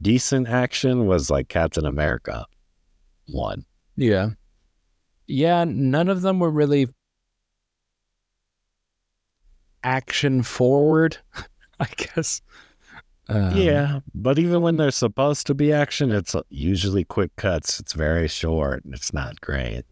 [0.00, 2.46] decent action was like Captain America
[3.26, 3.64] one.
[3.96, 4.30] yeah,
[5.26, 5.64] yeah.
[5.64, 6.86] None of them were really
[9.82, 11.18] action forward,
[11.80, 12.40] I guess.
[13.28, 17.80] Um, yeah, but even when there's supposed to be action, it's usually quick cuts.
[17.80, 19.84] It's very short and it's not great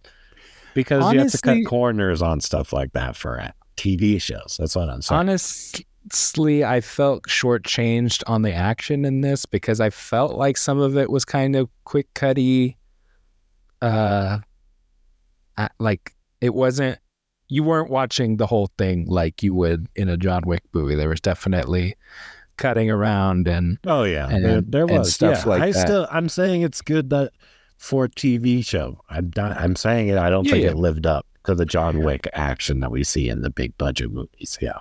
[0.74, 4.56] because you have to cut corners on stuff like that for uh, TV shows.
[4.58, 5.18] That's what I'm saying.
[5.18, 10.96] honestly, I felt shortchanged on the action in this because I felt like some of
[10.96, 12.76] it was kind of quick cutty.
[13.80, 14.38] Uh,
[15.78, 16.98] like it wasn't.
[17.48, 20.94] You weren't watching the whole thing like you would in a John Wick movie.
[20.94, 21.96] There was definitely
[22.62, 25.80] cutting around and oh yeah, and- there, there was stuff yeah, like I that.
[25.86, 27.32] still, I'm saying it's good that
[27.76, 29.00] for a TV show.
[29.10, 30.16] I'm not, I'm saying it.
[30.18, 30.70] I don't Yeah, think yeah.
[30.70, 34.12] it lived up to the John Wick action that we see in the big budget
[34.12, 34.56] movies.
[34.60, 34.78] Yeah,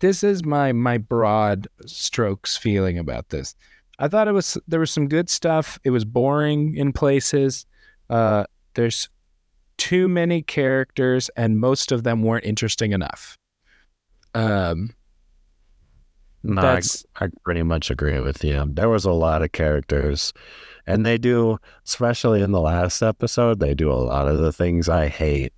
[0.00, 3.54] this is my my broad strokes feeling about this.
[3.98, 5.78] I thought it was there was some good stuff.
[5.84, 7.64] It was boring in places.
[8.10, 9.08] Uh, there's
[9.78, 13.38] too many characters, and most of them weren't interesting enough.
[14.34, 14.90] Um,
[16.42, 18.64] no, I, that's I pretty much agree with you.
[18.68, 20.32] There was a lot of characters,
[20.86, 24.88] and they do, especially in the last episode, they do a lot of the things
[24.88, 25.52] I hate,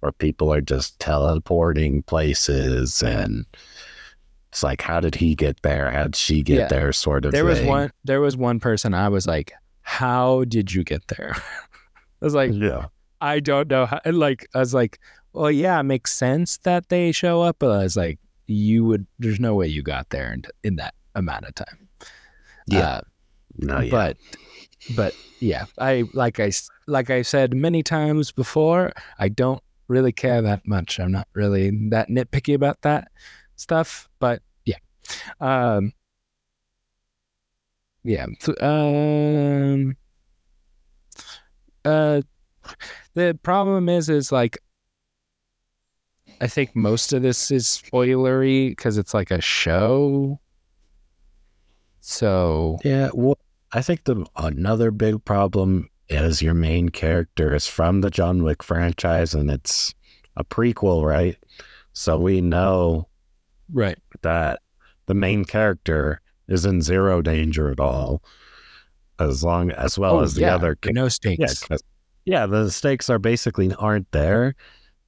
[0.00, 3.46] where people are just teleporting places, and
[4.50, 5.90] it's like, how did he get there?
[5.90, 6.68] How did she get Yeah.
[6.68, 6.92] there?
[6.92, 7.32] Sort of.
[7.32, 11.34] there was one there was one person I was like, "How did you get there?"
[12.20, 12.86] I was like, Yeah,
[13.20, 14.00] I don't know how.
[14.04, 14.98] and, Like, I was like,
[15.32, 19.06] well, yeah, it makes sense that they show up, but I was like, you would.
[19.18, 21.88] There's no way you got there in, in that amount of time.
[22.66, 22.80] Yeah.
[22.80, 23.00] Uh,
[23.58, 24.16] no, yeah, but
[24.96, 26.52] but yeah, I like i
[26.86, 30.98] like I said many times before, I don't really care that much.
[30.98, 33.08] I'm not really that nitpicky about that
[33.56, 34.08] stuff.
[34.20, 34.76] But yeah,
[35.40, 35.92] um,
[38.04, 38.26] yeah,
[38.60, 39.96] um,
[41.84, 42.22] uh,
[43.14, 44.58] the problem is, is like.
[46.40, 50.40] I think most of this is spoilery because it's like a show.
[52.00, 53.10] So yeah.
[53.12, 53.38] Well,
[53.72, 58.62] I think the another big problem is your main character is from the John Wick
[58.62, 59.94] franchise, and it's
[60.36, 61.36] a prequel, right?
[61.92, 63.08] So we know
[63.72, 64.60] right, that
[65.06, 68.22] the main character is in zero danger at all,
[69.18, 70.76] as long as well Oh, as the yeah, other.
[70.76, 71.46] ca- no Yeah,
[72.24, 74.54] yeah, the stakes are basically aren't there,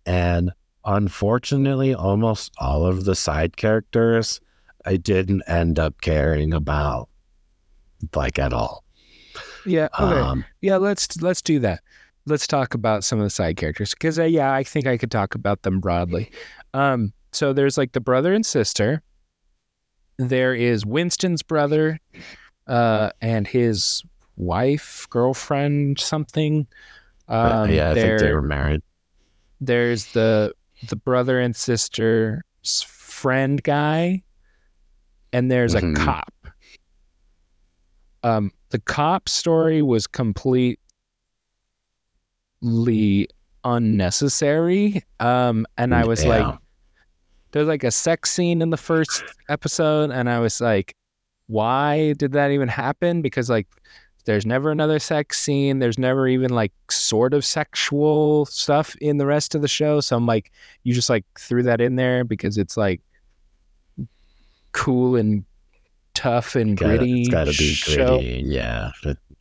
[0.05, 0.51] and
[0.85, 4.41] unfortunately, almost all of the side characters
[4.87, 7.09] I didn't end up caring about,
[8.15, 8.85] like at all.
[9.67, 9.89] Yeah.
[9.99, 10.21] Okay.
[10.21, 10.77] Um, yeah.
[10.77, 11.83] Let's let's do that.
[12.27, 15.11] Let's talk about some of the side characters because uh, yeah, I think I could
[15.11, 16.31] talk about them broadly.
[16.75, 17.13] Um.
[17.33, 19.03] So there's like the brother and sister.
[20.19, 21.99] There is Winston's brother,
[22.67, 24.03] uh, and his
[24.37, 26.67] wife, girlfriend, something.
[27.29, 28.83] Um, yeah, I think they were married.
[29.61, 30.53] there's the
[30.89, 32.43] the brother and sister's
[32.87, 34.23] friend guy,
[35.33, 35.97] and there's Mhm.
[35.97, 36.33] a cop.
[38.23, 40.79] Um, the cop story was completely
[43.65, 45.03] unnecessary.
[45.21, 46.29] Um, and I was Yeah.
[46.31, 46.59] like,
[47.53, 50.95] there's like a sex scene in the first episode, and I was like,
[51.47, 53.23] why did that even happen?
[53.23, 53.67] Because like
[54.25, 55.79] there's never another sex scene.
[55.79, 60.01] There's never even like sort of sexual stuff in the rest of the show.
[60.01, 60.53] So I'm like,
[60.85, 63.01] you just like threw that in there because it's like
[64.73, 65.45] cool and
[66.15, 67.21] tough and Gotta- gritty.
[67.23, 68.19] it's got to be show.
[68.19, 68.43] gritty.
[68.47, 68.91] Yeah.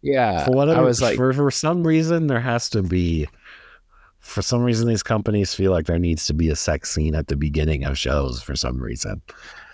[0.01, 0.45] Yeah.
[0.45, 3.27] for whatever, I was like, for, for some reason, there has to be.
[4.19, 7.27] For some reason, these companies feel like there needs to be a sex scene at
[7.27, 8.41] the beginning of shows.
[8.41, 9.21] For some reason,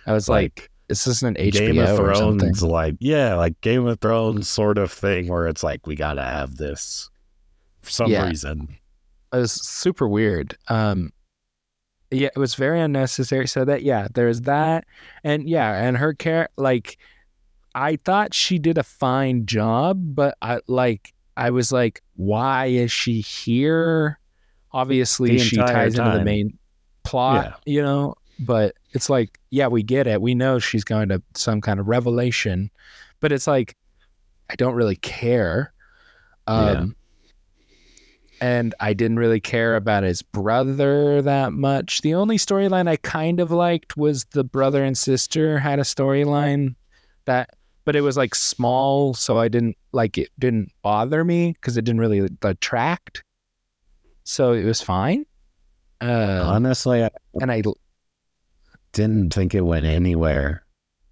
[0.05, 1.95] I was like, this isn't an HBO Game of.
[1.95, 6.23] Thrones, like yeah, like Game of Thrones sort of thing, where it's like we gotta
[6.23, 7.09] have this
[7.81, 8.27] for some Yeah.
[8.27, 8.77] reason.
[9.33, 10.57] it was super weird.
[10.69, 11.11] Um,
[12.11, 13.47] yeah, it was very unnecessary.
[13.47, 14.85] So that yeah, there's that,
[15.23, 16.97] and yeah, and her care like,
[17.73, 22.91] I thought she did a fine job, but I like I was like, why is
[22.91, 24.19] she here?
[24.71, 26.57] obviously she ties into the main
[27.03, 30.21] plot, you know, but it's like, yeah, we get it.
[30.21, 32.69] We know she's going to some kind of revelation,
[33.19, 33.75] but it's like,
[34.49, 35.73] I don't really care.
[36.47, 36.85] Um, Yeah.
[38.41, 42.01] And I didn't really care about his brother that much.
[42.01, 46.75] The only storyline I kind of liked was the brother and sister had a storyline
[47.23, 47.51] that,
[47.85, 50.29] but it was like small, so I didn't like it.
[50.37, 53.23] Didn't bother me because it didn't really attract.
[54.25, 55.25] So it was fine.
[56.01, 57.63] Uh, Honestly, I and I
[58.95, 60.65] didn't think it went anywhere.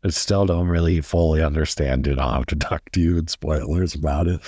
[0.03, 2.17] I still don't really fully understand it.
[2.17, 4.41] I'll have to talk to you in spoilers about it.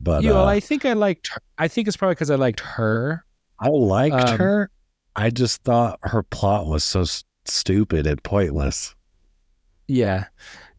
[0.00, 1.28] But you know, uh, I think I liked.
[1.28, 1.40] Her.
[1.56, 3.24] I think it's probably because I liked her.
[3.60, 4.70] I liked um, her.
[5.14, 8.94] I just thought her plot was so s- stupid and pointless.
[9.88, 10.26] Yeah,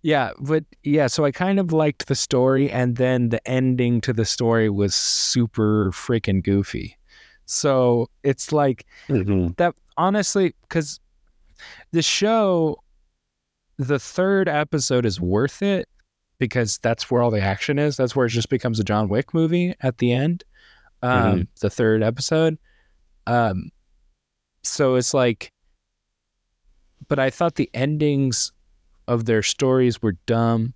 [0.01, 1.07] yeah, but yeah.
[1.07, 4.93] So I kind of liked the story, and then the ending to the story was
[4.93, 6.97] super freaking goofy.
[7.45, 9.73] So it's like that.
[9.97, 10.99] Honestly, because
[11.91, 12.77] the show,
[13.77, 15.87] the third episode is worth it
[16.39, 17.97] because that's where all the action is.
[17.97, 20.43] That's where it just becomes a John Wick movie at the end.
[21.01, 22.57] Um, The third episode.
[23.25, 23.71] Um,
[24.63, 25.51] so it's like,
[27.07, 28.51] but I thought the endings
[29.07, 30.73] of their stories were dumb.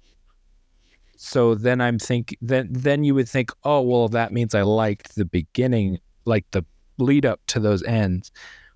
[1.17, 5.15] So then I'm think then then you would think, oh well, that means I liked
[5.15, 6.65] the beginning, like the
[6.98, 8.32] lead up to those ends,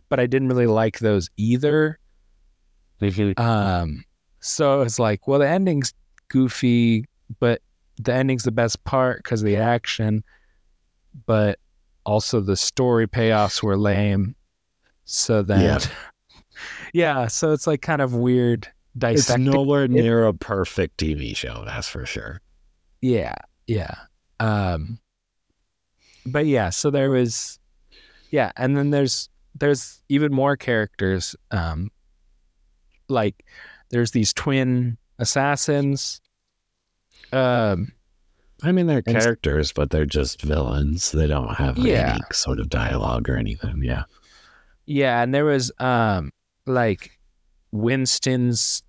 [0.09, 1.99] but I didn't really like those either.
[3.37, 4.03] Um,
[4.39, 5.93] so it's like, well, the ending's
[6.29, 7.05] goofy,
[7.39, 7.61] but
[7.97, 10.23] the ending's the best part because the action,
[11.25, 11.59] but
[12.05, 14.35] also the story payoffs were lame.
[15.05, 15.79] So then, Yeah.
[16.93, 18.67] yeah, so it's like kind of weird
[19.19, 22.41] It's nowhere near a perfect TV show, that's for sure.
[23.01, 23.35] Yeah,
[23.67, 23.95] yeah.
[24.39, 24.99] Um
[26.25, 27.59] but yeah, so there was
[28.31, 31.89] yeah, and then there's there's even more characters um
[33.09, 33.45] like
[33.89, 36.21] there's these twin assassins
[37.31, 37.91] um
[38.63, 41.11] I mean, they're characters, but they're just villains.
[41.11, 42.13] They don't have Yeah.
[42.13, 43.83] any sort of dialogue or anything.
[43.83, 44.03] Yeah.
[44.85, 46.31] yeah, and there was um
[46.65, 47.19] like
[47.71, 48.81] Winston's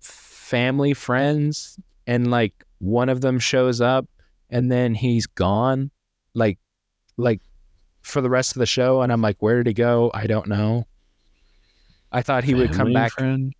[0.00, 4.06] family friends and like one of them shows up
[4.50, 5.90] and then he's gone
[6.34, 6.58] like
[7.16, 7.40] like
[8.04, 10.10] for the rest of the show and I'm like where did he go?
[10.14, 10.86] I don't know.
[12.12, 13.12] I thought he would come back.
[13.12, 13.52] Friend?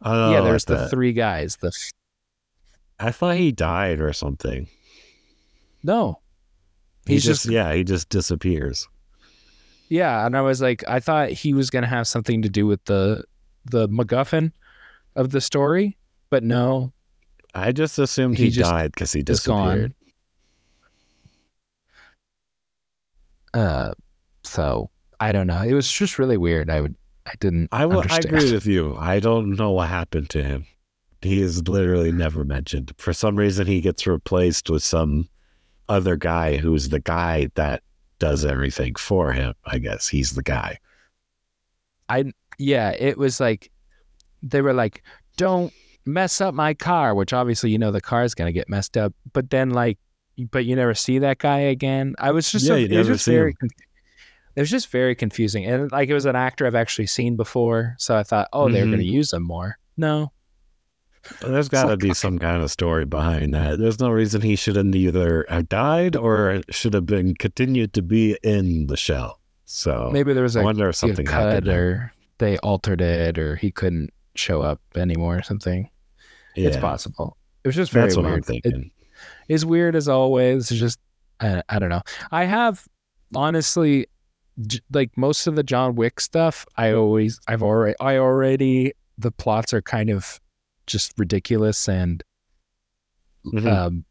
[0.00, 0.90] Oh, yeah, there's like the that.
[0.90, 1.56] three guys.
[1.60, 1.72] The
[2.98, 4.68] I thought he died or something.
[5.82, 6.20] no.
[7.06, 8.86] He just, just- yeah, he just disappears.
[9.88, 12.66] Yeah, and I was like I thought he was going to have something to do
[12.66, 13.24] with the
[13.64, 14.52] the MacGuffin
[15.16, 15.96] of the story,
[16.30, 16.92] but no.
[17.54, 19.94] I just assumed He he, just died because he disappeared.
[23.54, 23.92] Uh
[24.44, 25.62] so I don't know.
[25.62, 26.70] It was just really weird.
[26.70, 28.96] I would I didn't I agree with you.
[28.96, 30.66] I don't know what happened to him.
[31.20, 32.92] He is literally never mentioned.
[32.96, 35.28] For some reason, he gets replaced with some
[35.88, 37.82] other guy who's the guy that
[38.18, 39.54] does everything for him.
[39.64, 40.78] I guess he's the guy.
[42.08, 43.70] I yeah, it was like
[44.42, 45.02] they were like,
[45.36, 45.72] "Don't
[46.06, 49.12] mess up my car," which obviously you know the car's gonna get messed up.
[49.32, 49.98] But then like,
[50.50, 52.14] but you never see that guy again.
[52.18, 53.54] I was just Yeah, so, you it was never just see very.
[53.60, 53.68] him.
[54.56, 57.94] It was just very confusing, and like it was an actor I've actually seen before,
[57.98, 58.90] so I thought, oh, they're Mhm.
[58.90, 59.78] going to use him more.
[59.96, 60.32] No,
[61.42, 63.78] There's got to like, be some kind of story behind that.
[63.78, 68.02] There's no reason he should have either have died or should have been continued to
[68.02, 69.40] be in the shell.
[69.64, 71.68] So maybe there was I a, wonder if something cut happened.
[71.68, 75.90] or they altered it, or he couldn't show up anymore or something.
[76.56, 76.68] Yeah.
[76.68, 77.36] It's possible.
[77.62, 78.44] It was just very That's what I'm weird.
[78.44, 78.90] It- thinking.
[79.48, 80.70] Is weird as always.
[80.70, 80.98] It's just
[81.40, 82.02] I, I don't know.
[82.30, 82.86] I have
[83.34, 84.06] honestly
[84.66, 86.66] j- like most of the John Wick stuff.
[86.76, 90.40] I always I've already I already the plots are kind of
[90.86, 92.22] just ridiculous and
[93.46, 93.66] Mhm.
[93.72, 94.04] um,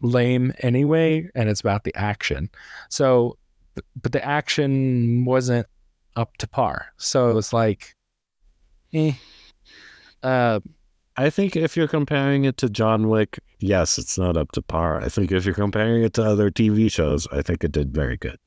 [0.00, 2.50] lame anyway, and it's about the action.
[2.88, 3.38] So,
[3.74, 5.66] but- but the action wasn't
[6.16, 6.86] up to par.
[6.96, 7.94] So it was like,
[8.92, 9.12] eh.
[10.22, 10.60] Uh,
[11.16, 15.00] I think if you're comparing it to John Wick, yes, it's not up to par.
[15.00, 18.16] I think if you're comparing it to other TV shows, I think it did very
[18.16, 18.38] good.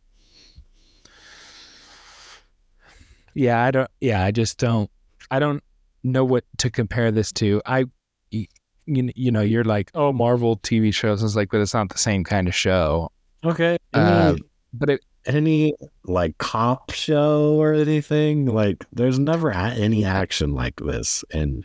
[3.40, 4.90] yeah i don't yeah i just don't
[5.30, 5.62] i don't
[6.04, 7.86] know what to compare this to I,
[8.32, 8.48] you,
[8.88, 12.24] you know you're like oh marvel tv shows it's like but it's not the same
[12.24, 13.12] kind of show
[13.46, 13.78] Okay.
[13.94, 14.42] Uh, Any,
[14.74, 18.48] but it any like cop show or anything?
[18.48, 21.64] Like, there's never any action like this in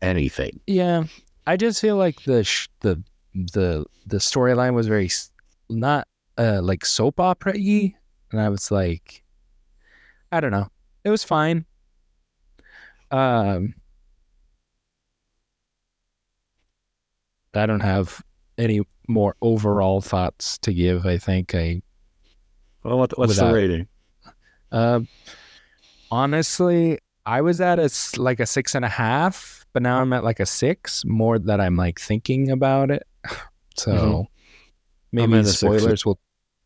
[0.00, 0.58] anything.
[0.66, 1.04] yeah
[1.46, 3.02] i just feel like the sh- the
[3.34, 5.10] the the storyline was very
[5.70, 6.06] not
[6.38, 7.94] uh like soap opera y
[8.30, 9.22] and I was like,
[10.30, 10.68] I don't know.
[11.04, 11.66] It was fine.
[13.10, 13.74] Um,
[17.54, 18.22] I don't have
[18.56, 21.04] any more overall thoughts to give.
[21.04, 21.82] I think I,
[22.82, 23.88] Well, what, what's Without- the rating?
[24.72, 25.08] um,
[26.10, 27.88] honestly, I was at a
[28.20, 31.04] like a six and a half, but now I'm at like a six.
[31.04, 33.06] More that I'm like thinking about it.
[33.74, 34.26] So Mhm.
[35.12, 35.58] maybe the a six.
[35.60, 36.18] spoilers will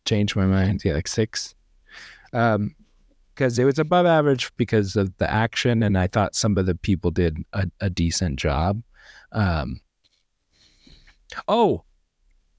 [0.05, 0.83] change my mind.
[0.85, 1.55] Yeah, like six.
[2.33, 2.75] Um,
[3.33, 6.75] because it was above average because of the action, and I thought some of the
[6.75, 8.83] people did a, a decent job.
[9.31, 9.83] Um,
[11.47, 11.85] oh,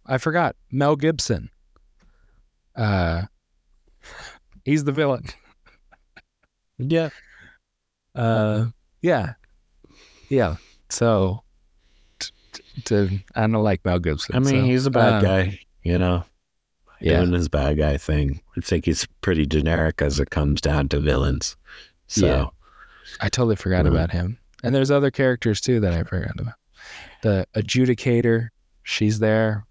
[0.06, 1.50] I forgot Mel Gibson.
[2.76, 3.24] Uh,
[4.64, 5.26] he's the villain.
[6.78, 7.10] Yeah.
[8.18, 8.66] Uh,
[9.02, 9.34] yeah,
[10.30, 10.56] yeah.
[10.90, 11.44] So,
[12.20, 14.36] t- t- to I don't like Mel Gibson.
[14.36, 16.24] I mean, so, he's a bad um, guy, you know,
[17.00, 18.42] Yeah, doing his bad guy thing.
[18.58, 21.56] I think he's pretty generic as it comes down to villains.
[22.08, 22.46] So, Yeah.
[23.22, 23.90] I totally forgot Mhm.
[23.90, 24.38] about him.
[24.64, 26.56] And there's other characters too that I forgot about.
[27.24, 28.50] The adjudicator,
[28.84, 29.66] she's there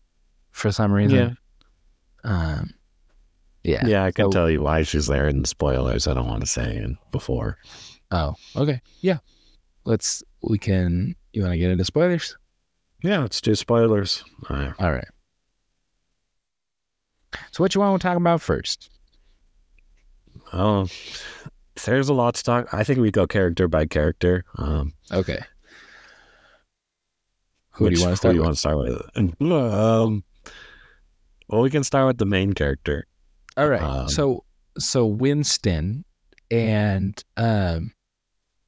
[0.52, 1.36] for some reason.
[2.24, 2.74] Um,
[3.64, 3.86] yeah.
[3.86, 6.06] yeah, I can So- tell you why she's there in the spoilers.
[6.06, 7.58] I don't want to say in before.
[8.10, 8.80] Oh, okay.
[9.00, 9.18] Yeah.
[9.84, 10.22] Let's.
[10.42, 11.14] We can.
[11.32, 12.36] You want to get into spoilers?
[13.02, 14.24] Yeah, let's do spoilers.
[14.48, 15.08] Uh, All right.
[17.52, 18.90] So, what you want to talk about first?
[20.52, 20.86] oh,
[21.84, 22.72] there's a lot to talk.
[22.72, 24.44] I think we go character by character.
[24.56, 25.40] Um, Okay.
[27.72, 28.46] Who which- do you want to start who with?
[28.46, 29.52] want to start with?
[29.52, 30.24] Um,
[31.48, 33.06] well, we can start with the main character.
[33.56, 33.82] All right.
[33.82, 34.44] Um, so
[34.78, 36.04] so Winston
[36.50, 37.92] and um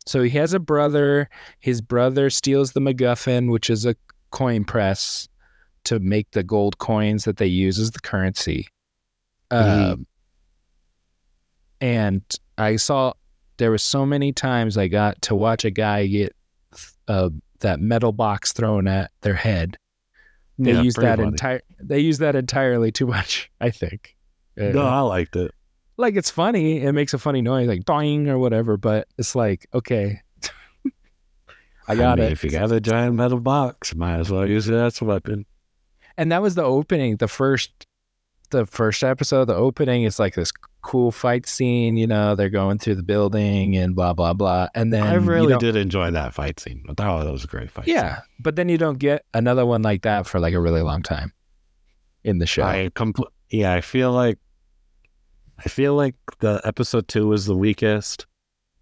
[0.09, 1.29] so he has a brother.
[1.61, 3.95] His brother steals the MacGuffin, which is a
[4.31, 5.29] coin press
[5.85, 8.67] to make the gold coins that they use as the currency.
[9.53, 9.93] Mhm.
[9.93, 10.07] Um
[11.81, 12.23] and
[12.57, 13.13] I saw
[13.59, 16.35] there was so many times I got to watch a guy get
[17.07, 17.31] uh,
[17.61, 19.77] that metal box thrown at their head.
[20.59, 21.29] They Yeah, use that funny.
[21.29, 24.17] entire they use that entirely too much, I think.
[24.61, 25.53] Uh, No, I liked it.
[25.99, 26.81] Like it's funny.
[26.81, 28.77] It makes a funny noise, like doing or whatever.
[28.77, 30.21] But it's like, okay,
[31.89, 32.33] I got mean, it.
[32.33, 35.45] If you got a giant metal box, might as well use it as a weapon.
[36.17, 37.17] And that was the opening.
[37.17, 37.87] The first,
[38.51, 39.47] the first episode.
[39.47, 41.97] The opening is like this cool fight scene.
[41.97, 44.69] You know, they're going through the building and blah blah blah.
[44.75, 46.85] And then I really did enjoy that fight scene.
[46.89, 47.89] I thought that was a great fight.
[47.89, 51.03] Yeah, but then you don't get another one like that for like a really long
[51.03, 51.33] time
[52.25, 52.63] in the show.
[52.63, 54.39] I compl- Yeah, I feel like
[55.59, 58.27] I feel like the episode two was the weakest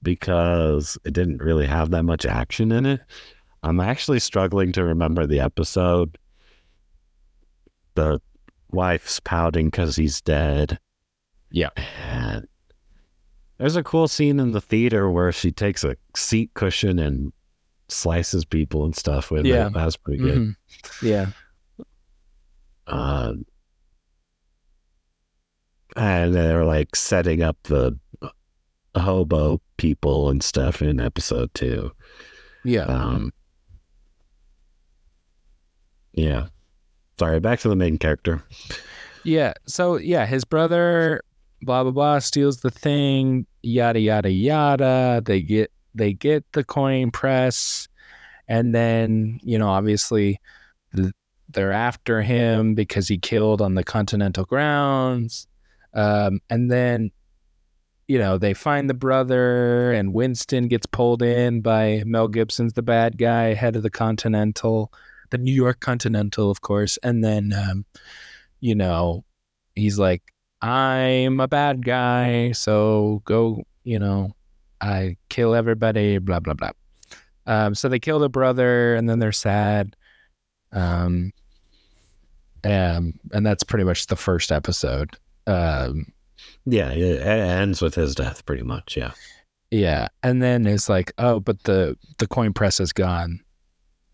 [0.03, 3.01] because it didn't really have that much action in it.
[3.62, 6.18] I'm actually struggling to remember the episode.
[7.95, 8.20] The
[8.70, 10.79] wife's pouting because he's dead.
[11.51, 11.70] Yeah.
[12.09, 12.47] And
[13.59, 17.33] there's a cool scene in the theater where she takes a seat cushion and
[17.89, 19.68] slices people and stuff with Yeah.
[19.68, 19.72] it.
[19.72, 20.39] That's pretty good.
[20.39, 20.57] Mhm.
[21.03, 21.31] Yeah,
[22.87, 23.33] Uh,
[25.97, 27.99] and they're like setting up the
[28.97, 31.90] hobo people and stuff in episode two.
[32.64, 32.84] yeah.
[32.84, 33.32] Um,
[36.12, 36.47] yeah.
[37.18, 38.42] Sorry, back to the main character.
[39.24, 39.55] Yeah.
[39.66, 41.22] So yeah, his brother,
[41.62, 43.47] blah blah blah, steals the thing.
[43.62, 45.22] Yada yada yada.
[45.24, 47.88] They get they get the coin press,
[48.49, 50.40] and then you know obviously
[50.94, 51.12] th-
[51.49, 55.47] they're after him because he killed on the Continental grounds,
[55.97, 57.11] um, and then
[58.07, 62.82] you know they find the brother, and Winston gets pulled in by Mel Gibson's the
[62.82, 64.92] bad guy, head of the Continental,
[65.30, 67.53] the New York Continental, of course, and then.
[67.53, 67.84] Um,
[68.61, 69.24] you know,
[69.74, 70.22] he's like,
[70.62, 74.34] I'm a bad guy, so go, you know,
[74.80, 76.72] I kill everybody, blah, blah, blah.
[77.47, 79.94] Um, so they kill the brother and then they're sad.
[80.72, 81.32] Um,
[82.64, 85.16] um, and that's pretty much the first episode.
[85.47, 86.12] Um,
[86.64, 88.97] Yeah, it ends with his death, pretty much.
[88.97, 89.12] Yeah.
[89.70, 90.09] yeah.
[90.22, 93.40] And then it's like, oh, but the, the coin press is gone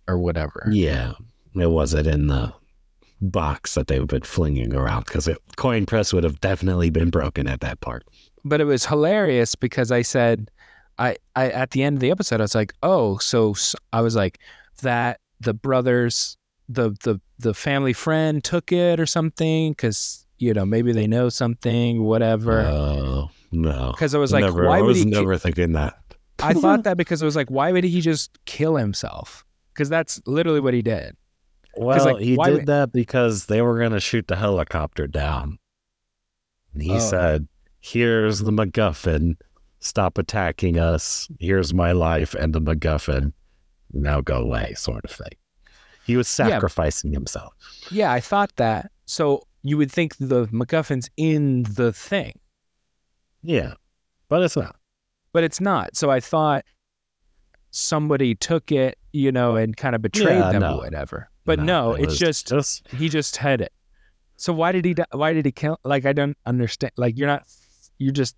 [0.08, 0.68] or whatever.
[0.70, 1.12] Yeah.
[1.54, 2.52] It wasn't in the
[3.20, 7.46] box that they've been flinging around because it coin press would have definitely been broken
[7.46, 8.04] at that part.
[8.44, 10.50] but it was hilarious because I said,
[10.98, 13.54] I, I at the end of the episode, I was like, oh, so
[13.92, 14.40] I was like
[14.82, 16.36] that the brothers,
[16.68, 21.28] the the the family friend took it or something because you know maybe they know
[21.28, 22.60] something, whatever.
[22.62, 23.92] Oh, no.
[23.92, 25.04] Because I was like, never, why I would was he?
[25.04, 25.94] ki- never thinking that.
[26.42, 29.44] I thought that because it was like, why would he just kill himself?
[29.72, 31.16] Because that's literally what he did.
[31.76, 35.58] Well, like, he did would- that because they were going to shoot the helicopter down.
[36.74, 36.98] And he Oh.
[36.98, 37.48] said,
[37.80, 39.36] here's the MacGuffin.
[39.80, 41.28] Stop attacking us.
[41.40, 43.32] Here's my life and the MacGuffin.
[43.92, 45.36] Now go away, sort of thing.
[46.06, 46.48] He was Yeah.
[46.48, 47.52] sacrificing himself.
[47.90, 48.90] Yeah, I thought that.
[49.06, 52.38] So you would think the MacGuffin's in the thing,
[53.42, 53.74] Yeah,
[54.28, 54.76] but it's not.
[55.32, 55.96] but it's not.
[55.96, 56.64] So I thought
[57.70, 60.74] somebody took it, you know, and kind of betrayed Yeah, them no.
[60.74, 61.28] or whatever.
[61.44, 63.72] But no, it it's just just he just had it.
[64.36, 64.94] So why did he?
[64.94, 65.78] di- Why did he kill?
[65.84, 66.92] Like I don't understand.
[66.96, 67.44] Like you're not.
[67.98, 68.36] You just.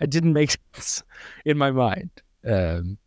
[0.00, 1.02] It didn't make sense
[1.44, 2.10] in my mind.
[2.46, 2.98] Um,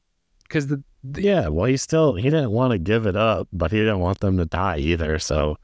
[0.43, 0.81] because the
[1.17, 1.49] yeah.
[1.49, 4.37] Well, he still he didn't want to give it up, but he didn't want them
[4.37, 5.19] to die either.
[5.19, 5.57] So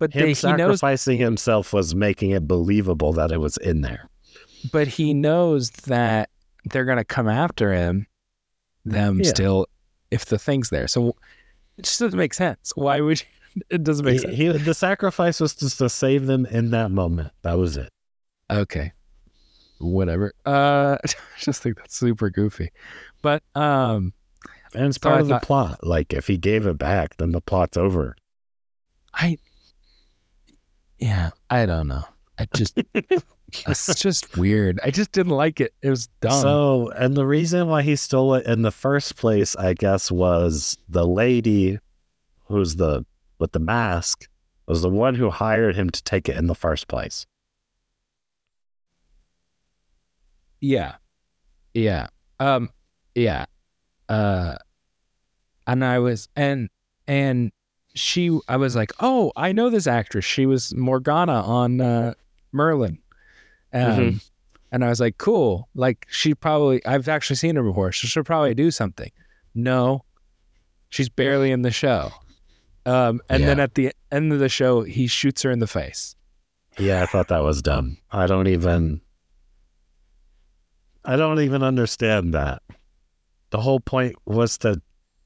[0.00, 0.80] but him they, he knows.
[0.80, 4.08] sacrificing himself was making it believable that it was in there.
[4.72, 6.28] But he knows that
[6.64, 8.06] they're gonna come after him.
[8.84, 9.30] Them Yeah.
[9.30, 9.66] still,
[10.10, 10.88] if the thing's there.
[10.88, 11.14] So
[11.78, 12.72] it just doesn't make sense.
[12.74, 13.20] Why would?
[13.20, 14.36] you, It doesn't make He, sense.
[14.36, 17.32] he, the sacrifice was just to save them in that moment.
[17.42, 17.90] That was it.
[18.50, 18.92] Okay.
[19.78, 20.32] Whatever.
[20.46, 22.70] Uh, I just think that's super goofy.
[23.22, 24.12] But um,
[24.74, 25.84] And it's So part of the plot.
[25.86, 28.14] Like if he gave it back, then the plot's over.
[29.14, 29.38] I.
[31.00, 32.04] Yeah, I don't know.
[32.38, 32.78] I just
[33.52, 34.78] it's just weird.
[34.84, 35.74] I just didn't like it.
[35.82, 36.40] It was dumb.
[36.40, 40.78] So, and the reason why he stole it in the first place, I guess, was
[40.88, 41.78] the lady
[42.46, 43.04] who's the
[43.38, 44.28] with the mask
[44.66, 47.26] was the one who hired him to take it in the first place.
[50.60, 50.96] yeah,
[51.74, 52.70] yeah, um,
[53.14, 53.46] yeah,
[54.08, 54.56] uh,
[55.66, 56.68] and I was and
[57.06, 57.50] and
[57.94, 60.24] she, I was like, oh, I know this actress.
[60.24, 62.14] She was Morgana on uh,
[62.52, 62.98] Merlin,
[63.72, 64.28] um, Mhm.
[64.72, 65.68] and I was like, cool.
[65.74, 67.92] Like she probably, I've actually seen her before.
[67.92, 69.10] So she'll probably do something.
[69.54, 70.04] No,
[70.88, 72.10] she's barely in the show.
[72.86, 76.16] Um, and then at the end of the show, he shoots her in the face.
[76.78, 77.98] Yeah, I thought that was dumb.
[78.10, 79.00] I don't even
[81.04, 82.62] I don't even understand that.
[83.50, 84.80] The whole point was to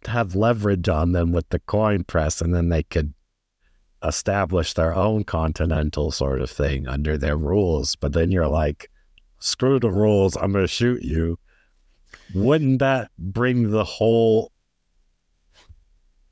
[0.06, 3.14] have leverage on them with the coin press and then they could
[4.02, 7.96] establish their own continental sort of thing under their rules.
[7.96, 8.90] But then you're like,
[9.38, 11.38] screw the rules, I'm gonna shoot you.
[12.34, 14.52] Wouldn't that bring the whole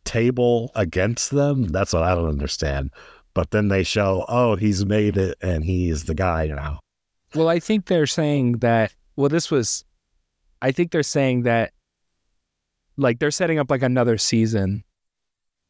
[0.05, 1.65] table against them?
[1.65, 2.91] That's what I don't understand.
[3.35, 6.81] But then they show, oh, he's made it and he's the guy now.
[7.35, 8.95] Well, I think they're saying that.
[9.17, 9.85] Well, this was.
[10.61, 11.73] I think they're saying that.
[12.97, 14.85] Like they're setting up like another season,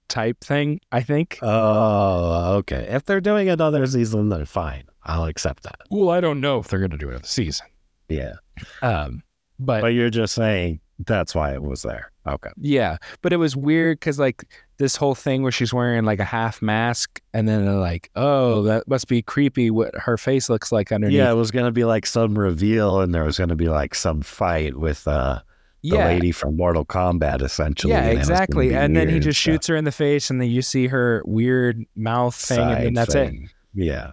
[0.08, 0.80] type thing.
[0.90, 1.38] I think.
[1.42, 2.86] Oh, okay.
[2.90, 4.84] If they're doing another season, then fine.
[5.04, 5.80] I'll accept that.
[5.90, 7.66] well, I don't know if they're gonna do another season.
[8.08, 8.34] Yeah.
[8.82, 9.22] Um,
[9.58, 12.12] but But you're just saying that's why it was there.
[12.24, 12.50] Okay.
[12.56, 14.44] yeah, but it was weird because like
[14.76, 18.62] this whole thing where she's wearing like a half mask, and then they're like, oh,
[18.62, 19.70] that must be creepy.
[19.72, 21.16] What her face looks like underneath.
[21.16, 23.68] Yeah, it was going to be like some reveal and there was going to be
[23.68, 25.40] like some fight with uh,
[25.82, 27.92] the lady from Mortal Kombat, essentially.
[27.92, 28.74] Yeah, and it was gonna exactly.
[28.74, 29.52] And then he just stuff.
[29.54, 32.94] shoots her in the face, and then you see her weird mouth thing, and Side
[32.96, 33.34] that's it.
[33.74, 34.12] Yeah.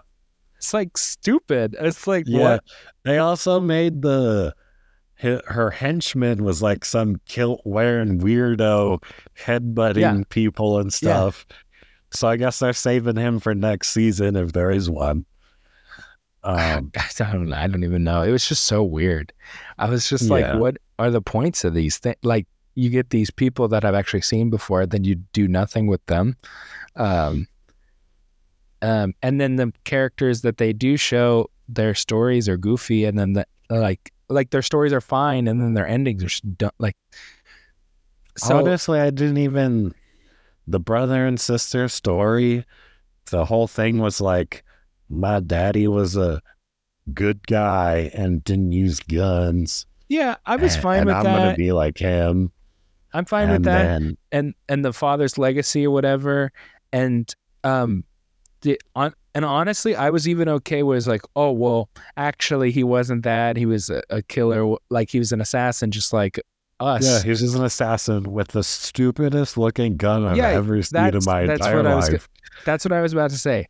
[0.58, 1.76] It's like stupid.
[1.80, 2.40] It's like Yeah.
[2.40, 2.64] what?
[3.04, 4.54] They also made the
[5.22, 9.04] her henchman was like some kilt wearing weirdo
[9.38, 10.22] headbutting Yeah.
[10.30, 11.46] people and stuff.
[12.12, 15.26] So I guess they're saving him for next season if there is one.
[16.42, 17.52] Um, I don't.
[17.52, 18.22] I don't even know.
[18.22, 19.34] It was just so weird.
[19.78, 22.18] I was just like, what are the points of these things?
[22.24, 22.46] Like,
[22.76, 26.38] you get these people that I've actually seen before, then you do nothing with them.
[26.96, 27.48] Um,
[28.82, 33.34] um, and then the characters that they do show, their stories are goofy, and then
[33.34, 36.96] the like, like their stories are fine, and then their endings are s- du- like.
[38.38, 39.94] So honestly, I didn't even
[40.68, 42.66] the brother and sister story.
[43.32, 44.64] The whole thing was like
[45.10, 46.42] my daddy was a
[47.14, 49.86] good guy and didn't use guns.
[50.10, 51.40] Yeah, I was fine and with I'm that.
[51.44, 52.52] gonna be like him.
[53.14, 53.84] I'm fine and with that.
[53.86, 56.52] then and and the father's legacy or whatever
[56.94, 57.34] and
[57.64, 58.04] um
[58.62, 63.24] the on and honestly i was even okay with like oh well actually he wasn't
[63.24, 66.40] that he was a, a killer like he was an assassin just like
[66.80, 70.82] us Yeah, he was just an assassin with the stupidest looking gun I've Yeah, ever
[70.84, 72.30] seen in my that's entire what I was life.
[72.66, 73.66] that's what i was about to say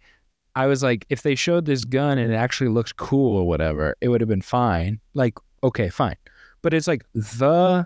[0.55, 3.95] i was like if they showed this gun and it actually looked cool or whatever
[4.01, 6.15] it would have been fine like okay fine
[6.61, 7.85] but it's like the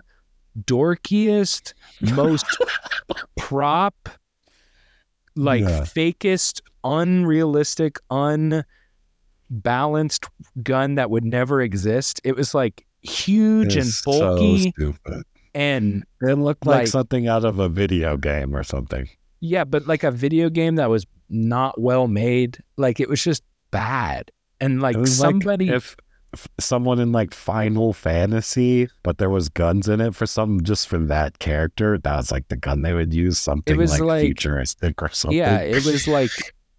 [0.64, 1.74] dorkiest
[2.14, 2.46] most
[3.36, 4.08] prop
[5.36, 5.80] like Yeah.
[5.80, 7.98] fakest unrealistic
[9.50, 10.26] unbalanced
[10.62, 15.22] gun that would never exist it was like huge and bulky So stupid.
[15.54, 19.08] and It looked like, like- something out of a video game or something.
[19.40, 23.42] yeah but like a video game that was not well made like it was just
[23.70, 25.96] bad and like somebody like if
[26.58, 30.98] someone in like Final Fantasy, but there was guns in it for some just for
[30.98, 31.98] that character.
[31.98, 35.38] That was like the gun they would use, something was like, like- futuristic or something.
[35.38, 36.30] Yeah, it was like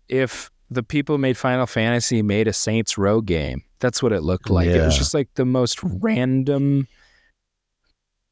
[0.10, 3.64] if the people made Final Fantasy made a Saints Row game.
[3.80, 4.68] That's what it looked like.
[4.68, 6.88] It was just like the most random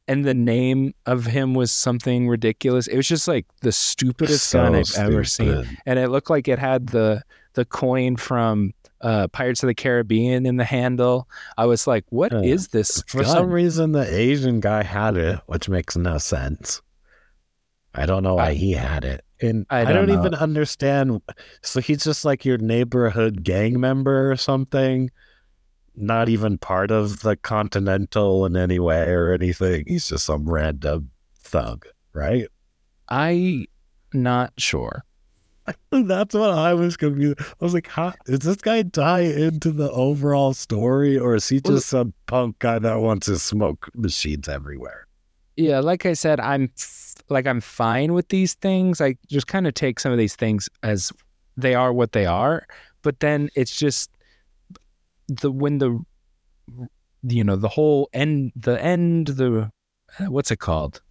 [0.08, 2.88] and the name of him was something ridiculous.
[2.88, 5.78] It was just like the stupidest gun I've ever seen.
[5.86, 10.46] And it looked like it had the the coin from uh, Pirates of the Caribbean
[10.48, 11.28] in the handle.
[11.58, 12.80] I was like, "What is Yeah.
[12.80, 16.82] this For gun?" some reason, the Asian guy had it, which makes no sense.
[17.94, 19.24] I don't know why I- he had it.
[19.42, 21.22] And I I, don't don't, even understand.
[21.62, 25.12] So he's just like your neighborhood gang member or something,
[25.98, 29.84] not even part of the Continental in any way or anything.
[29.86, 32.48] He's just some random thug, right?
[33.10, 33.66] I
[34.14, 35.04] not sure.
[35.92, 37.40] That's what I was confused.
[37.40, 41.62] I was like, how does this guy tie into the overall story, or is he
[41.62, 45.08] just some punk guy that wants to smoke machines everywhere?
[45.56, 49.00] Yeah, like I said, I'm f- like I'm fine with these things.
[49.00, 51.12] I just kind of take some of these things as
[51.56, 52.66] they are what they are,
[53.02, 54.10] but then it's just
[55.28, 56.00] the when the
[57.24, 59.72] you know the whole end the end the
[60.20, 61.02] uh, what's it called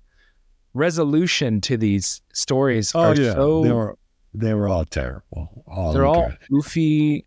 [0.74, 3.96] resolution to these stories oh, are so
[4.34, 5.64] they were all terrible.
[5.66, 7.26] All they're all goofy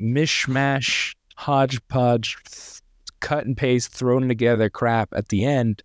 [0.00, 2.80] mishmash hodgepodge th-
[3.20, 5.08] cut and paste thrown together crap.
[5.12, 5.82] At the end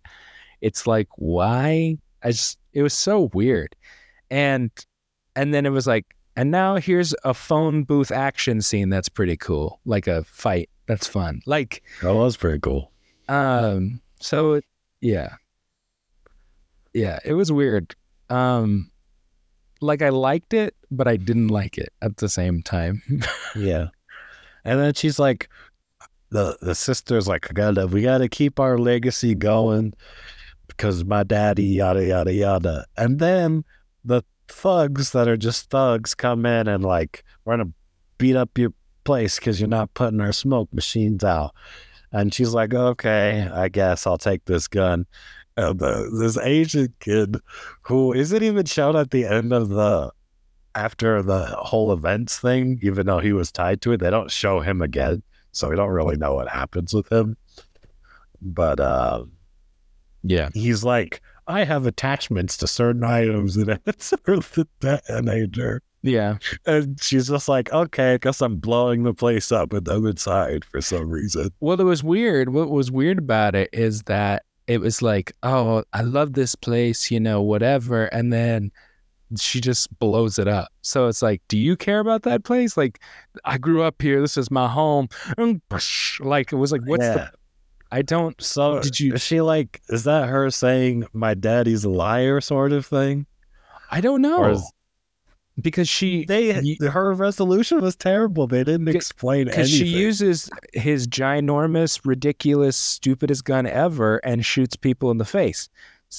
[0.60, 1.98] it's like why?
[2.22, 3.74] I just it was so weird.
[4.30, 4.70] And
[5.36, 6.06] and then it was like
[6.36, 10.70] and now here's a phone booth action scene that's pretty cool like a fight.
[10.86, 11.42] That's fun.
[11.46, 12.92] Like that was pretty cool.
[13.28, 14.64] um so it,
[15.00, 15.34] yeah.
[16.94, 17.94] Yeah it was weird.
[18.30, 18.90] Um
[19.82, 23.02] like i liked it but i didn't like it at the same time
[23.56, 23.88] Yeah,
[24.64, 25.48] and then she's like,
[26.30, 29.92] the the sister's like, I gotta we gotta keep our legacy going
[30.68, 33.64] because my daddy yada yada yada, and then
[34.04, 37.70] the thugs that are just thugs come in and like we're gonna
[38.18, 38.72] beat up your
[39.04, 41.54] place because you're not putting our smoke machines out.
[42.14, 45.06] And she's like, okay, I guess I'll take this gun.
[45.56, 47.36] And the, this Asian kid
[47.82, 50.12] who isn't even shown at the end of the
[50.74, 54.60] after the whole events thing, even though he was tied to it, they don't show
[54.60, 55.22] him again.
[55.52, 57.36] So we don't really know what happens with him.
[58.40, 59.24] But uh,
[60.22, 65.82] yeah he's like, I have attachments to certain items and it's the detonator.
[66.02, 70.06] yeah And she's just like, okay, I guess I'm blowing the place up with them
[70.06, 71.50] inside for some reason.
[71.60, 72.50] Well, it was weird.
[72.50, 77.10] What was weird about it is that it was like, oh, I love this place,
[77.10, 78.06] you know, whatever.
[78.06, 78.72] And then
[79.38, 80.68] she just blows it up.
[80.82, 82.76] So it's like, do you care about that place?
[82.76, 83.00] Like,
[83.44, 84.20] I grew up here.
[84.20, 85.08] This is my home.
[86.20, 87.30] Like, it was like, what's the,
[87.90, 91.90] I don't, So Did you- is she like, is that her saying my daddy's a
[91.90, 93.26] liar sort of thing?
[93.90, 94.38] I don't know.
[94.38, 94.72] Or is-
[95.60, 98.46] because she, They her resolution was terrible.
[98.46, 99.86] They didn't explain because anything.
[99.86, 105.68] she uses his ginormous, ridiculous, stupidest gun ever and shoots people in the face.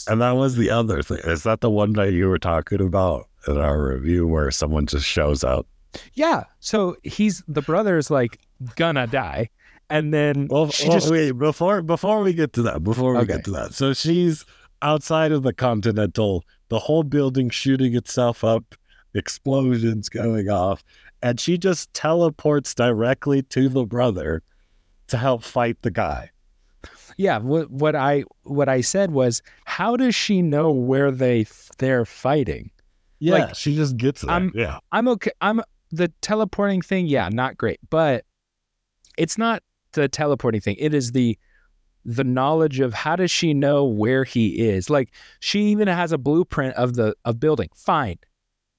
[0.08, 1.20] and that was the other thing.
[1.24, 5.06] Is that the one that you were talking about in our review where someone just
[5.06, 5.66] shows up?
[6.14, 6.44] Yeah.
[6.60, 8.40] So he's, the brother is like,
[8.76, 9.50] gonna die.
[9.90, 12.84] And then Well, she well, just wait before before we get to that.
[12.84, 13.34] Before we Okay.
[13.34, 14.46] get to that, so she's
[14.82, 16.44] outside of the Continental.
[16.70, 18.74] The whole building shooting itself up,
[19.14, 20.84] explosions going off,
[21.22, 24.44] and she just teleports directly to the brother
[25.08, 26.32] to help fight the guy.
[27.18, 31.46] Yeah, what what I what I said was, how does she know where they
[31.78, 32.72] they're fighting?
[33.20, 34.32] Yeah, Like, she just gets there.
[34.32, 35.32] I'm- yeah, I'm okay.
[35.40, 35.62] I'm
[35.92, 37.06] the teleporting thing.
[37.08, 38.26] Yeah, not great, but
[39.18, 39.62] it's not
[39.94, 40.76] the teleporting thing.
[40.80, 41.38] It is the
[42.04, 44.90] the knowledge of how does she know where he is?
[44.90, 47.70] Like she even has a blueprint of the of building.
[47.76, 48.18] Fine.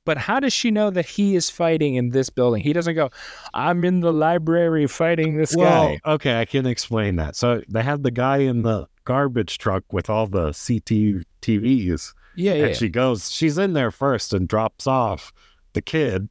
[0.05, 2.63] But how does she know that he is fighting in this building?
[2.63, 3.11] He doesn't go,
[3.55, 6.01] I'm in the library fighting this well, guy.
[6.05, 7.37] okay, I can explain that.
[7.37, 12.13] So they have the guy in the garbage truck with all the CCTVs.
[12.37, 12.65] Yeah, yeah.
[12.67, 15.33] And she goes, she's in there first and drops off
[15.73, 16.29] the kid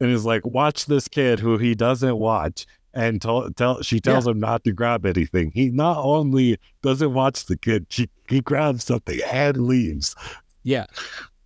[0.00, 2.66] and is like, watch this kid who he doesn't watch.
[2.92, 5.50] And tell, tell she tells him not to grab anything.
[5.50, 10.14] He not only doesn't watch the kid, she, he grabs something and leaves.
[10.62, 10.86] yeah.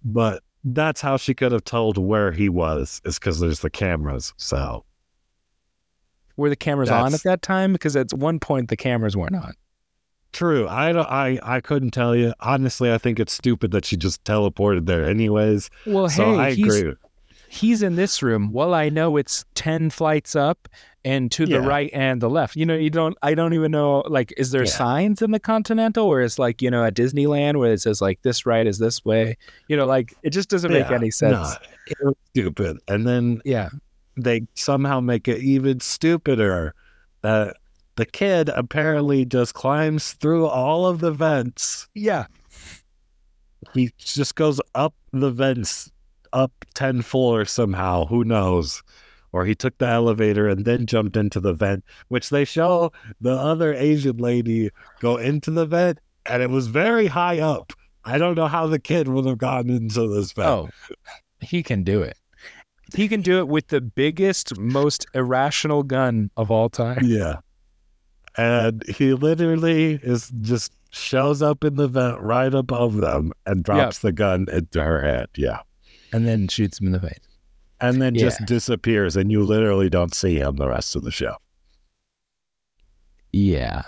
[0.04, 4.34] But that's how she could have told where he was, is because there's the cameras.
[4.36, 4.84] So
[6.36, 7.72] Were the cameras on at that time?
[7.72, 9.54] Because at one point the cameras weren't on.
[10.32, 10.68] true.
[10.68, 12.92] I don't, I I couldn't tell you honestly.
[12.92, 15.70] I think it's stupid that she just teleported there, anyways.
[15.86, 16.94] Well, so hey, I agree.
[17.52, 18.52] He's in this room.
[18.52, 20.68] Well, I know it's 10 flights up
[21.04, 21.66] and to the Yeah.
[21.66, 22.54] right and the left.
[22.54, 24.70] You know, you don't, I don't even know, like, is there Yeah.
[24.70, 28.22] signs in the Continental where it's like, you know, at Disneyland where it says like
[28.22, 29.36] this right is this way?
[29.66, 31.32] You know, like it just doesn't make Yeah, any sense.
[31.32, 31.54] No,
[31.86, 32.78] it was stupid.
[32.86, 33.70] And then Yeah.
[34.16, 36.74] they somehow make it even stupider
[37.22, 37.56] that
[37.96, 41.88] the kid apparently just climbs through all of the vents.
[41.94, 42.26] Yeah.
[43.74, 45.90] He just goes up the vents,
[46.32, 48.06] up 10 floors somehow.
[48.06, 48.82] Who knows?
[49.32, 53.32] Or he took the elevator and then jumped into the vent, which they show the
[53.32, 54.70] other Asian lady
[55.00, 57.72] go into the vent, and it was very high up.
[58.04, 60.48] I don't know how the kid would have gotten into this vent.
[60.48, 60.68] Oh,
[61.40, 62.16] he can do it.
[62.94, 66.98] He can do it with the biggest, most irrational gun of all time.
[67.04, 67.36] Yeah.
[68.36, 74.00] And he literally is just shows up in the vent right above them and drops
[74.00, 75.28] the gun into her head.
[75.36, 75.60] Yeah.
[76.12, 77.18] And then shoots him in the face.
[77.80, 78.22] And then Yeah.
[78.24, 81.36] just disappears and you literally don't see him the rest of the show.
[83.32, 83.82] Yeah.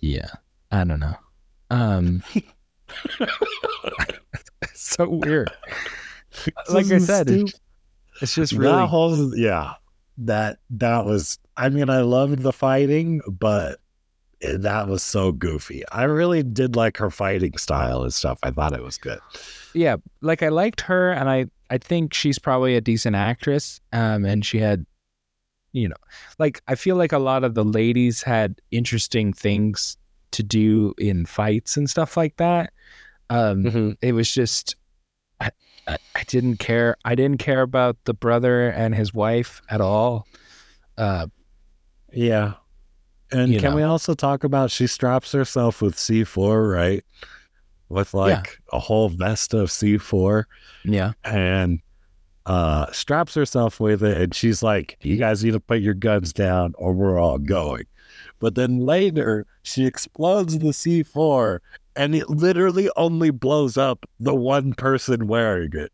[0.00, 0.28] Yeah.
[0.70, 1.16] I don't know.
[1.70, 2.22] Um
[4.74, 5.50] so weird.
[6.68, 7.46] Like I said, Stu-
[8.20, 9.72] It's just really that really whole yeah.
[10.18, 13.80] That that was I mean I loved the fighting, but it-
[14.40, 15.82] that was so goofy.
[15.90, 18.38] I really did like her fighting style and stuff.
[18.42, 19.18] I thought it was good.
[19.74, 23.80] yeah, like I liked her and I I think she's probably a decent actress.
[23.92, 24.84] Um and she had
[25.72, 25.96] you know,
[26.38, 29.96] like I feel like a lot of the ladies had interesting things
[30.32, 32.72] to do in fights and stuff like that.
[33.30, 34.76] Um it was just
[35.40, 35.50] I,
[35.88, 40.26] I, I didn't care I didn't care about the brother and his wife at all.
[40.96, 41.26] Uh
[42.12, 42.54] Yeah.
[43.32, 43.76] And You can know.
[43.76, 47.04] we also talk about she straps herself with C4, right?
[47.88, 50.44] With like a whole vest of C4
[50.84, 51.12] yeah.
[51.24, 51.80] and
[52.46, 56.32] uh straps herself with it and she's like, You guys need to put your guns
[56.32, 57.84] down or we're all going.
[58.38, 61.58] But then later she explodes the C4
[61.96, 65.92] and it literally only blows up the one person wearing it.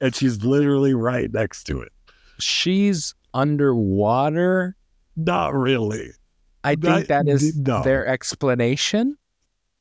[0.00, 1.92] And she's literally right next to it.
[2.38, 4.76] She's underwater.
[5.16, 6.10] Not really.
[6.64, 7.82] I think That- that is no.
[7.82, 9.16] their explanation.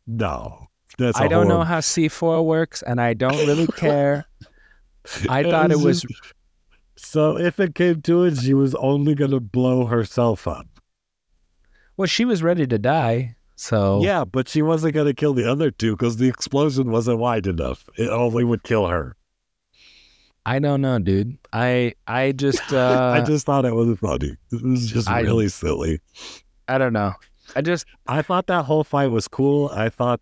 [0.08, 0.68] No.
[0.98, 4.26] That's I don't know how C4 works and I don't really care.
[5.30, 6.06] I thought it was
[6.98, 10.68] so if it came to it, she was only gonna blow herself up.
[11.98, 13.36] well she was ready to die.
[13.56, 17.48] So Yeah, but she wasn't gonna kill the other two because the explosion wasn't wide
[17.48, 17.86] enough.
[17.98, 19.16] It only would kill her.
[20.46, 21.38] I don't know, dude.
[21.54, 24.36] I I just uh I just thought it was funny.
[24.52, 26.00] It was just I- really silly.
[26.74, 27.14] I don't know.
[27.56, 29.70] I just I thought that whole fight was cool.
[29.74, 30.22] I thought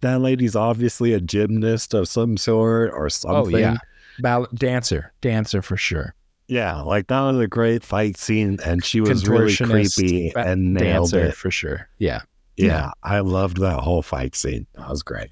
[0.00, 3.54] that lady's obviously a gymnast of some sort or something.
[3.54, 3.76] oh yeah.
[4.18, 5.12] Ball- dancer.
[5.20, 6.14] Dancer for sure.
[6.48, 10.74] Yeah, like that was a great fight scene, and she was really creepy ba- and
[10.74, 11.34] nailed dancer it.
[11.34, 11.88] for sure.
[11.98, 12.20] Yeah.
[12.56, 14.66] Yeah, I loved that whole fight scene.
[14.74, 15.30] That was great.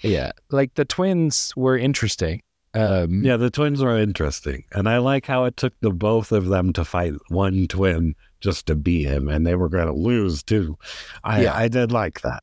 [0.00, 0.32] Yeah.
[0.50, 2.40] Like the twins were interesting.
[2.74, 6.46] Um Yeah, the twins were interesting, and I like how it took the both of
[6.46, 10.42] them to fight one twin just to beat him, and they were going to lose
[10.42, 10.76] too.
[11.24, 11.56] I Yeah.
[11.56, 12.42] I did like that.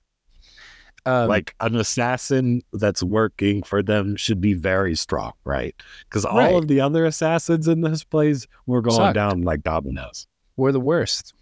[1.07, 5.75] um, like an assassin that's working for them should be very strong, right?
[6.09, 6.55] Because all Right.
[6.55, 9.13] of the other assassins in this place were going Sucked.
[9.15, 10.25] down like dominoes.
[10.57, 11.33] we're the worst.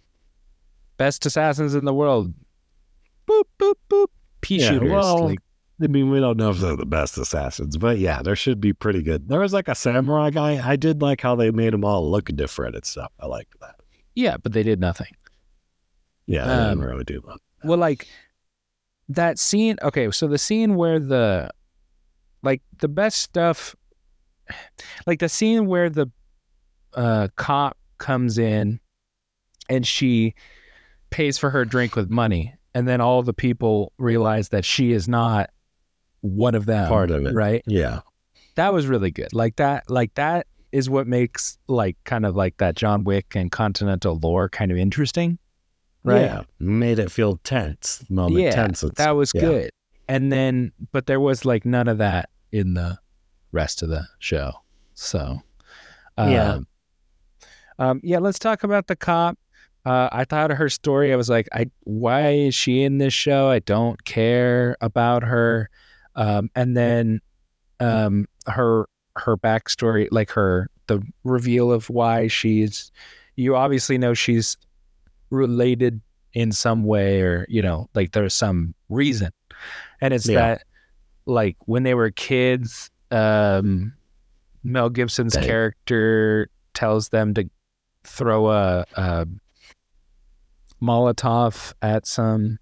[0.98, 2.34] Best assassins in the world.
[3.26, 4.06] Boop boop boop.
[4.42, 4.90] Pea Yeah, shooters.
[4.90, 5.38] well, like,
[5.82, 8.72] I mean, we don't know if they're the best assassins, but yeah, there should be
[8.74, 9.28] pretty good.
[9.28, 10.60] There was like a samurai guy.
[10.62, 13.10] I did like how they made them all look different and stuff.
[13.18, 13.73] I liked that.
[14.14, 15.14] Yeah, but they did nothing.
[16.26, 17.38] Yeah, they Um, didn't really do that.
[17.64, 18.06] Well, like
[19.08, 19.76] that scene.
[19.82, 21.50] Okay, so the scene where the,
[22.42, 23.74] like the best stuff,
[25.06, 26.06] like the scene where the
[26.94, 28.80] uh, cop comes in
[29.68, 30.34] and she
[31.10, 35.08] pays for her drink with money, and then all the people realize that she is
[35.08, 35.50] not
[36.20, 36.88] one of them.
[36.88, 37.34] Part of it.
[37.34, 37.62] right?
[37.66, 38.00] Yeah.
[38.56, 39.32] That was really good.
[39.32, 39.90] Like that.
[39.90, 44.48] Like that is what makes like kind of like that John Wick and Continental lore
[44.48, 45.38] kind of interesting.
[46.02, 46.22] Right.
[46.22, 46.42] Yeah.
[46.58, 48.04] Made it feel tense.
[48.10, 48.80] Moment Yeah, tense.
[48.96, 49.40] that was yeah.
[49.40, 49.70] good.
[50.08, 52.98] And then, but there was like none of that in the
[53.52, 54.52] rest of the show.
[54.94, 55.40] So,
[56.18, 56.58] um, Yeah.
[57.78, 58.18] um, yeah.
[58.18, 59.38] Let's talk about the cop.
[59.86, 61.12] Uh, I thought of her story.
[61.12, 63.48] I was like, I why is she in this show?
[63.48, 65.70] I don't care about her.
[66.16, 67.20] Um, and then,
[67.80, 68.86] um, her
[69.16, 72.90] her backstory, like her the reveal of why she's.
[73.36, 74.56] You obviously know she's
[75.30, 76.00] related
[76.34, 79.30] in some way or you know like there's some reason
[80.00, 80.40] and it's Yeah.
[80.40, 80.62] that
[81.26, 83.92] like when they were kids um
[84.64, 87.48] Mel Gibson's character tells them to
[88.04, 89.26] throw a, a
[90.82, 92.58] Molotov at some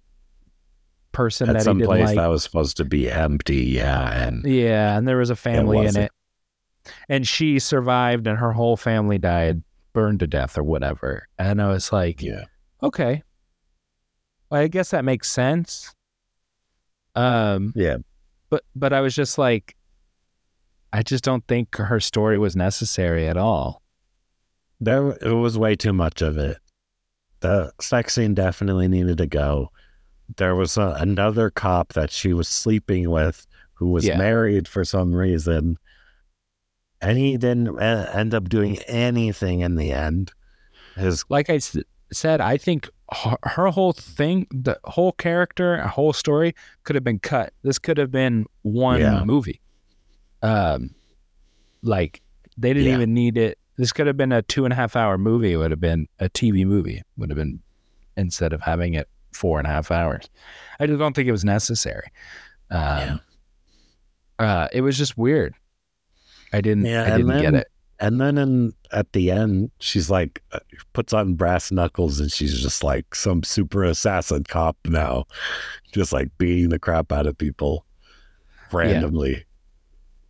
[1.11, 2.15] person At that some place like.
[2.15, 5.95] that was supposed to be empty, yeah, and Yeah, and there was a family in
[5.97, 6.11] it.
[7.09, 9.63] And she survived and her whole family died,
[9.93, 11.27] burned to death or whatever.
[11.39, 12.43] And I was like, yeah,
[12.81, 13.23] okay.
[14.49, 15.93] Well, I guess that makes sense.
[17.15, 17.97] Um, yeah,
[18.49, 19.75] but but I was just like
[20.91, 23.81] I just don't think her story was necessary at all.
[24.79, 26.57] there it was way too much of it.
[27.41, 29.69] The sex scene definitely needed to go.
[30.37, 34.17] There was a, another cop that she was sleeping with who was Yeah.
[34.17, 35.77] married for some reason,
[37.03, 40.31] and he didn't uh, end up doing anything in the end.
[40.95, 41.77] His Like I s-
[42.11, 47.03] said, I think her, her whole thing, the whole character, a whole story could have
[47.03, 47.53] been cut.
[47.63, 49.23] This could have been one Yeah.
[49.23, 49.59] movie.
[50.41, 50.95] Um,
[51.81, 52.21] like
[52.57, 52.95] they didn't Yeah.
[52.95, 53.57] even need it.
[53.77, 55.53] This could have been a two and a half hour movie.
[55.53, 57.01] It would have been a TV movie.
[57.17, 57.61] Would have been
[58.15, 60.29] instead of having it four and a half hours.
[60.79, 62.07] I just don't think it was necessary.
[62.69, 63.19] Um,
[64.37, 65.55] uh, it was just weird.
[66.53, 66.85] I didn't.
[66.85, 67.67] Yeah, I didn't get then- it.
[67.99, 70.59] And then in, at the end, she's like, uh,
[70.91, 75.25] puts on brass knuckles and she's just like some super assassin cop now,
[75.93, 77.85] just like beating the crap out of people
[78.73, 79.45] randomly,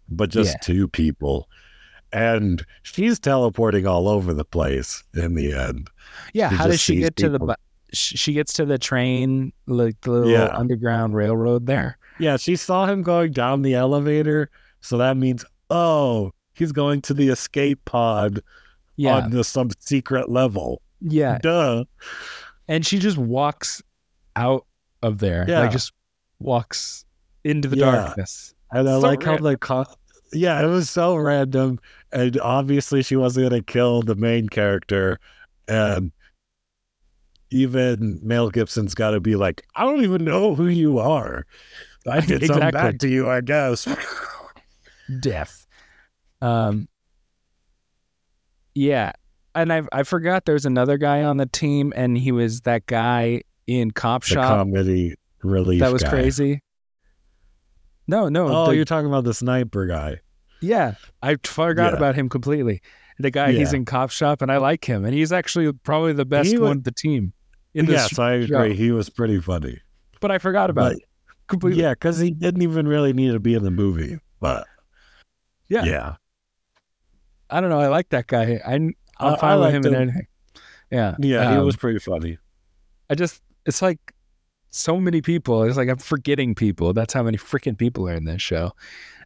[0.09, 0.57] but just Yeah.
[0.61, 1.49] two people.
[2.11, 5.89] And she's teleporting all over the place in the end.
[6.33, 7.39] Yeah, She how does she get to the?
[7.39, 7.47] people.
[7.47, 7.53] bu-
[7.93, 10.55] sh- She gets to the train, like the little Yeah.
[10.55, 11.97] underground railroad there.
[12.19, 14.51] Yeah, she saw him going down the elevator.
[14.81, 15.43] So that means,
[15.73, 18.41] oh, he's going to the escape pod
[18.95, 20.81] Yeah, on the some secret level.
[21.01, 21.85] yeah, Duh.
[22.67, 23.81] and she just walks
[24.35, 24.65] out
[25.01, 25.45] of there.
[25.47, 25.61] Yeah.
[25.61, 25.91] like just
[26.39, 27.05] walks
[27.43, 27.91] into the Yeah.
[27.91, 28.53] darkness.
[28.71, 29.85] And I So like how the co-
[30.31, 31.79] yeah, it was so random,
[32.11, 35.19] and obviously she wasn't gonna kill the main character,
[35.67, 36.11] and
[37.51, 41.45] even Mel Gibson's got to be like, I don't even know who you are.
[42.07, 42.71] I did something Exactly.
[42.71, 43.87] bad to you, I guess.
[45.19, 45.62] Death.
[46.43, 46.87] Um.
[48.75, 49.11] Yeah,
[49.55, 53.43] and I I forgot there's another guy on the team, and he was that guy
[53.67, 55.79] in Cop the Shop comedy relief.
[55.81, 56.09] that was guy.
[56.09, 56.61] crazy.
[58.07, 58.47] No, no.
[58.47, 60.19] Oh, the- you're talking about the sniper guy.
[60.61, 61.97] Yeah, I forgot Yeah.
[61.97, 62.81] about him completely.
[63.19, 66.25] The guy he's in cop shop, and I like him, and he's actually probably the
[66.25, 67.33] best He wa- one of the team.
[67.75, 68.75] In this, yes, I agree.
[68.75, 69.79] He was pretty funny.
[70.19, 71.03] but I forgot about But- it
[71.47, 71.81] completely.
[71.81, 74.19] Yeah, because he didn't even really need to be in the movie.
[74.39, 74.65] But
[75.67, 75.83] Yeah.
[75.83, 76.15] yeah,
[77.53, 77.79] I don't know.
[77.79, 78.59] I like that guy.
[78.65, 80.27] I, I'm I- fine I with him in anything.
[80.91, 82.37] Yeah, yeah, he um, was pretty funny.
[83.09, 83.99] I just, it's like
[84.69, 85.63] so many people.
[85.63, 86.93] It's like I'm forgetting people.
[86.93, 88.73] That's how many freaking people are in this show.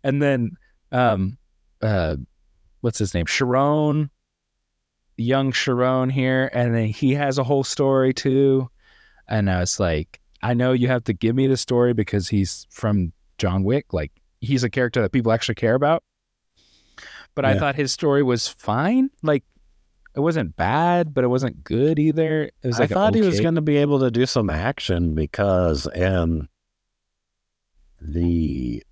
[0.03, 0.51] And then,
[0.91, 1.37] um,
[1.81, 2.17] uh,
[2.81, 3.25] what's his name?
[3.25, 4.09] Charon,
[5.17, 8.69] young Charon here, and then he has a whole story too.
[9.27, 12.67] And I was like, I know you have to give me the story because he's
[12.69, 13.93] from John Wick.
[13.93, 16.03] Like he's a character that people actually care about.
[17.37, 19.09] But I thought his story was fine.
[19.23, 19.43] Like
[20.15, 22.43] it wasn't bad, but it wasn't good either.
[22.43, 25.13] It was like I thought he was going to be able to do some action
[25.15, 26.49] because in
[28.01, 28.83] the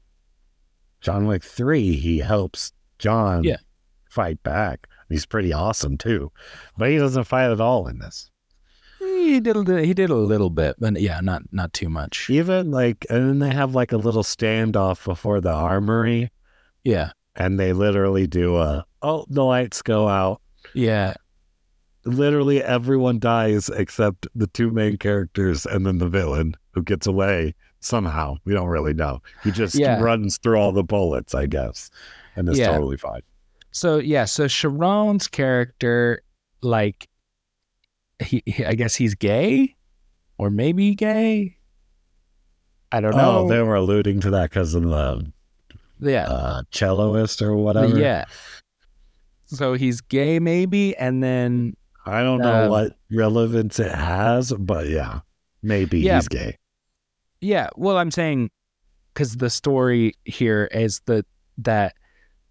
[1.01, 3.57] John Wick 3, he helps John Yeah.
[4.09, 4.87] fight back.
[5.09, 6.31] He's pretty awesome too.
[6.77, 8.29] But he doesn't fight at all in this.
[8.99, 9.55] He did.
[9.55, 12.29] a- He did a little bit, but yeah, not not too much.
[12.29, 16.31] Even like, and then they have like a little standoff before the armory,
[16.83, 20.41] Yeah, and they literally do a, oh, the lights go out.
[20.73, 21.13] yeah,
[22.07, 27.55] Literally everyone dies except the two main characters and then the villain who gets away
[27.79, 28.35] somehow.
[28.45, 29.21] We don't really know.
[29.43, 29.99] He just Yeah.
[29.99, 31.89] runs through all the bullets, I guess,
[32.35, 32.67] and it's Yeah.
[32.67, 33.21] totally fine.
[33.71, 36.21] So yeah, so Charon's character,
[36.61, 37.07] like,
[38.23, 39.75] he, he I guess he's gay,
[40.37, 41.57] or maybe gay.
[42.91, 43.39] I don't know.
[43.39, 45.33] Oh, they were alluding to that because of the
[45.99, 47.97] yeah, uh, celloist or whatever.
[47.99, 48.25] yeah.
[49.47, 51.75] So he's gay, maybe, and then
[52.05, 55.21] I don't know Um, what relevance it has, but yeah,
[55.61, 56.15] maybe Yeah.
[56.15, 56.57] he's gay.
[57.41, 58.49] Yeah, well, I'm saying
[59.13, 61.25] because the story here is that
[61.59, 61.93] that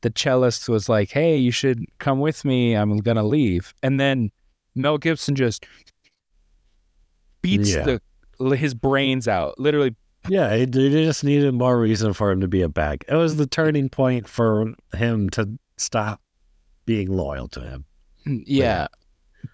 [0.02, 2.74] the cellist was like, "Hey, you should come with me.
[2.74, 4.30] I'm gonna leave," and then
[4.74, 5.66] Mel Gibson just
[7.42, 7.98] beats Yeah.
[8.38, 9.94] the his brains out, literally.
[10.28, 13.04] Yeah, it, they just needed more reason for him to be a bag.
[13.08, 16.20] It was the turning point for him to stop
[16.86, 17.84] being loyal to him.
[18.26, 18.86] Mm, yeah,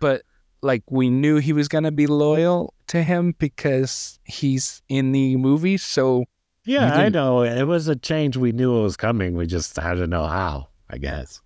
[0.01, 0.23] but
[0.63, 5.77] like we knew he was gonna be loyal to him because he's in the movie.
[5.77, 6.25] So
[6.65, 7.43] Yeah, I know.
[7.43, 8.37] It was a change.
[8.37, 9.35] We knew it was coming.
[9.37, 10.69] We just had to know how.
[10.89, 11.41] I guess.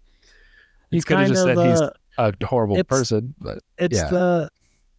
[0.91, 1.81] It's could have kind just of said he's
[2.41, 4.09] a horrible person, but It's Yeah.
[4.11, 4.51] the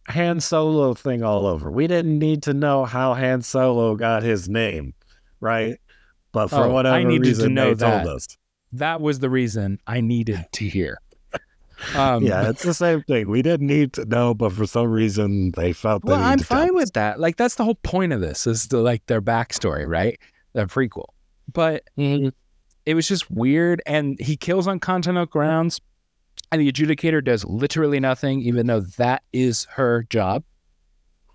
[0.08, 1.70] Han Solo thing all over.
[1.70, 4.94] We didn't need to know how Han Solo got his name,
[5.40, 5.78] right?
[6.32, 8.04] But for Oh, I whatever needed to reason, know they that.
[8.04, 8.26] told us.
[8.72, 10.98] that was the reason I needed to hear.
[11.94, 13.28] Um, yeah, it's the same thing.
[13.28, 16.04] We didn't need to know, but for some reason, they felt.
[16.04, 17.20] Well, needed I'm to fine with that.
[17.20, 20.18] Like that's the whole point of this is the, like their backstory, right?
[20.54, 21.04] The prequel.
[21.52, 25.80] But it was just weird, and he kills on continental grounds,
[26.56, 30.42] and the adjudicator does literally nothing, even though that is her job.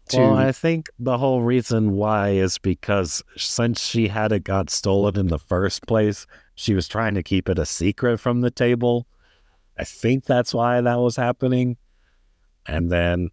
[0.10, 4.72] To Well, I think the whole reason why is because since she had it got
[4.72, 8.50] stolen in the first place, she was trying to keep it a secret from the
[8.50, 9.06] table.
[9.78, 11.78] I think that's why that was happening.
[12.66, 13.30] And then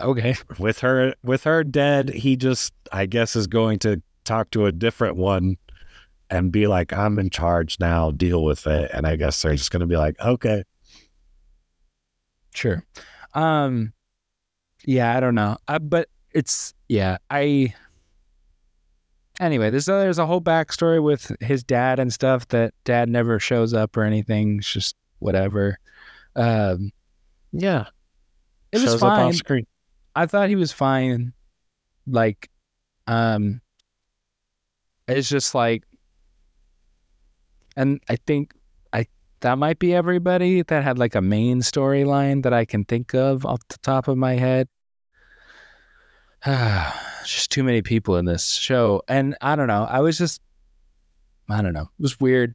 [0.00, 4.64] okay, with her with her dead, he just I guess is going to talk to
[4.64, 5.58] a different one
[6.30, 8.90] and be like, I'm in charge now, deal with it.
[8.94, 10.64] And I guess they're just gonna be like, Okay.
[12.56, 12.84] Sure.
[13.34, 13.92] Um,
[14.84, 17.74] yeah, I don't know, uh, but it's yeah, I.
[19.38, 23.38] Anyway, there's a, there's a whole backstory with his dad and stuff that dad never
[23.38, 24.58] shows up or anything.
[24.58, 25.78] It's just whatever.
[26.34, 26.90] Um,
[27.52, 27.84] Yeah.
[28.72, 29.66] it was Shows up fine.
[30.14, 31.34] I thought he was fine.
[32.06, 32.48] Like,
[33.06, 33.60] um,
[35.06, 35.84] it's just like,
[37.76, 38.54] and I think
[39.40, 43.44] that might be everybody that had like a main storyline that I can think of
[43.46, 44.68] off the top of my head.
[47.24, 49.84] just too many people in this show, and I don't know.
[49.84, 50.40] I was just,
[51.48, 51.88] I don't know.
[51.98, 52.54] It was weird.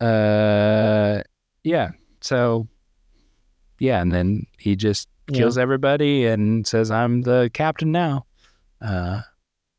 [0.00, 1.22] Uh,
[1.64, 1.90] yeah.
[2.20, 2.68] So,
[3.78, 5.38] yeah, and then he just Yeah.
[5.38, 8.26] kills everybody and says, "I'm the captain now."
[8.80, 9.22] Uh,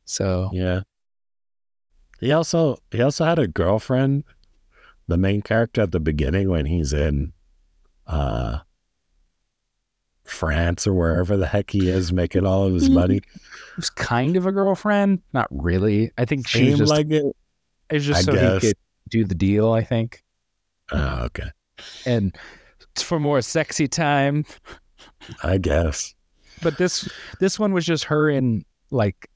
[0.04, 0.80] so Yeah.
[2.20, 4.24] He also he also had a girlfriend,
[5.06, 7.32] the main character at the beginning when he's in
[8.06, 8.58] uh
[10.24, 13.16] France or wherever the heck he is making all of his money.
[13.18, 13.24] it
[13.76, 16.10] was kind of a girlfriend, not really.
[16.16, 17.24] I think she was Seemed just like it.
[17.90, 18.62] it was just I so guess.
[18.62, 18.76] he could
[19.10, 19.72] do the deal.
[19.72, 20.24] I think,
[20.92, 21.50] Oh, okay.
[22.06, 22.34] and
[22.96, 24.46] for more sexy time.
[25.42, 26.14] I guess.
[26.62, 27.06] But this
[27.40, 29.28] this one was just her in like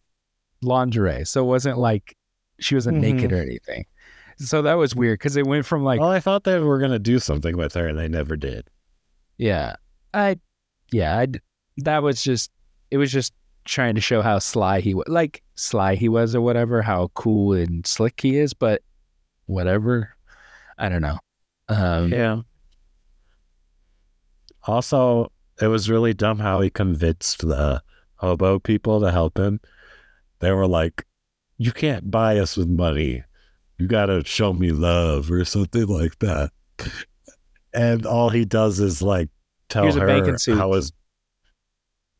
[0.62, 2.16] lingerie, so it wasn't like
[2.60, 3.00] she wasn't Mhm.
[3.14, 3.84] naked or anything.
[4.38, 6.98] So that was weird because it went from like well, I thought they were gonna
[6.98, 8.68] do something with her and they never did.
[9.36, 9.76] Yeah.
[10.14, 10.38] I
[10.92, 11.26] yeah, I
[11.78, 12.50] that was just
[12.90, 13.32] it was just
[13.64, 17.52] trying to show how sly he was like sly he was or whatever, how cool
[17.52, 18.82] and slick he is, but
[19.46, 20.14] whatever.
[20.78, 21.18] I don't know.
[21.68, 22.40] Um Yeah.
[24.64, 27.82] Also, it was really dumb how he convinced the
[28.16, 29.60] hobo people to help him.
[30.40, 31.06] They were like,
[31.56, 33.24] You can't buy us with money.
[33.78, 36.50] You got to show me love or something like that.
[37.72, 39.28] And all he does is like
[39.68, 40.92] tell Here's her how his.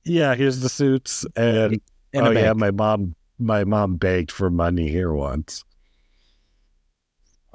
[0.04, 1.26] Yeah, here's the suits.
[1.36, 1.80] And
[2.12, 5.64] in oh, yeah, my mom, my mom begged for money here once.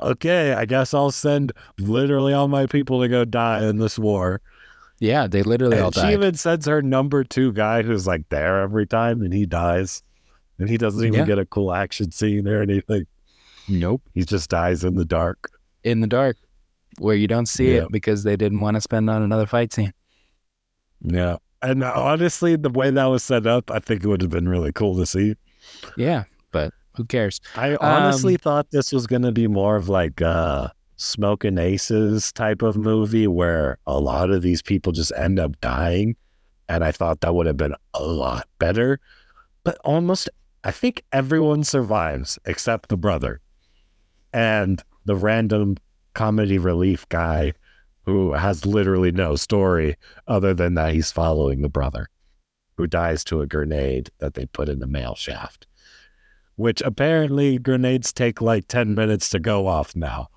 [0.02, 4.42] Okay, I guess I'll send literally all my people to go die in this war.
[5.00, 8.62] Yeah, they literally all And she even sends her number two guy who's like there
[8.62, 10.04] every time and he dies.
[10.60, 11.26] And he doesn't even Yeah.
[11.26, 13.06] get a cool action scene or anything.
[13.68, 14.02] Nope.
[14.14, 15.50] He just dies in the dark.
[15.84, 16.38] In the dark.
[17.00, 17.84] Where you don't see Yeah.
[17.84, 19.94] it because they didn't want to spend on another fight scene.
[21.02, 21.38] Yeah.
[21.62, 24.72] And honestly, the way that was set up, I think it would have been really
[24.72, 25.36] cool to see.
[25.98, 27.40] Yeah, but who cares?
[27.56, 32.32] I honestly Um, thought this was going to be more of like a Smoking Aces
[32.34, 36.16] type of movie where a lot of these people just end up dying.
[36.70, 39.00] And I thought that would have been a lot better.
[39.64, 40.30] But almost,
[40.64, 43.42] I think everyone survives except the brother
[44.34, 45.78] and the random
[46.14, 47.54] comedy relief guy
[48.06, 49.96] who has literally no story
[50.28, 52.08] other than that he's following the brother
[52.78, 55.68] who dies to a grenade that they put in the mail shaft
[56.56, 60.28] which apparently grenades take like 10 minutes to go off now.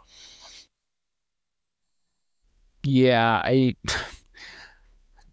[2.82, 3.74] Yeah, I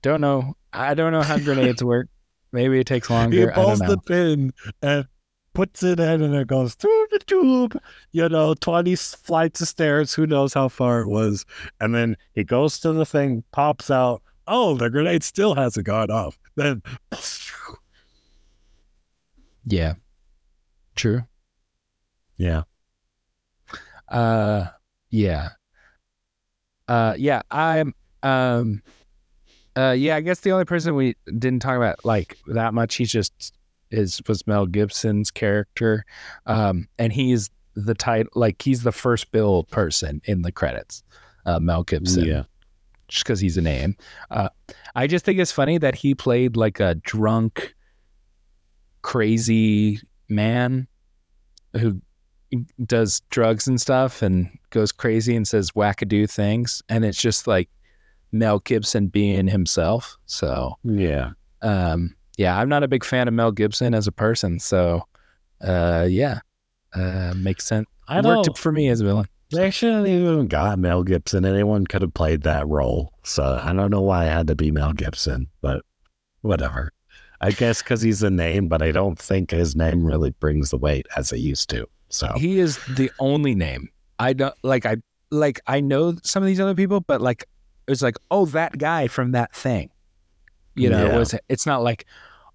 [0.01, 0.57] don't know.
[0.71, 2.07] I don't know how grenades work.
[2.51, 3.51] Maybe it takes He longer.
[3.51, 3.87] I don't pulls know.
[3.89, 4.51] the pin
[4.81, 5.05] and
[5.53, 7.79] puts it in and it goes through the tube,
[8.11, 11.45] you know, 20 flights of stairs, who knows how far it was.
[11.79, 14.21] And then he goes to the thing, pops out.
[14.47, 16.37] Oh, the grenade still hasn't gone off.
[16.55, 16.81] Then,
[19.65, 19.93] Yeah.
[20.95, 21.23] True.
[22.37, 22.63] yeah.
[24.09, 24.67] Uh
[25.09, 25.49] yeah.
[26.87, 28.83] Uh yeah, I'm um
[29.75, 33.11] uh yeah, I guess the only person we didn't talk about like that much he's
[33.11, 33.53] just
[33.93, 36.05] is was Mel Gibson's character.
[36.45, 41.03] Um and he's the title, like he's the first bill person in the credits.
[41.45, 42.43] Uh, Mel Gibson, Yeah.
[43.07, 43.97] just because he's a name.
[44.31, 44.49] Uh,
[44.95, 47.73] I just think it's funny that he played like a drunk,
[49.01, 50.87] crazy man
[51.73, 52.01] who
[52.85, 57.69] does drugs and stuff and goes crazy and says wackadoo things, and it's just like
[58.31, 60.17] Mel Gibson being himself.
[60.25, 61.31] So Yeah.
[61.61, 64.59] um, yeah, I'm not a big fan of Mel Gibson as a person.
[64.59, 65.03] So
[65.61, 66.39] uh, yeah,
[66.93, 67.87] uh, makes sense.
[68.07, 69.27] I Worked for me as a villain.
[69.51, 71.45] They shouldn't even got Mel Gibson.
[71.45, 73.13] Anyone could have played that role.
[73.23, 75.83] So I don't know why it had to be Mel Gibson, but
[76.41, 76.91] whatever.
[77.39, 80.77] I guess because he's a name, but I don't think his name really brings the
[80.77, 81.87] weight as it used to.
[82.09, 83.89] So He is the only name.
[84.19, 84.85] I don't like.
[84.85, 84.97] I
[85.29, 85.59] like.
[85.67, 87.45] I know some of these other people, but like,
[87.87, 89.89] it's like, oh, that guy from that thing.
[90.75, 91.15] You know, Yeah.
[91.15, 92.05] it was it's not like,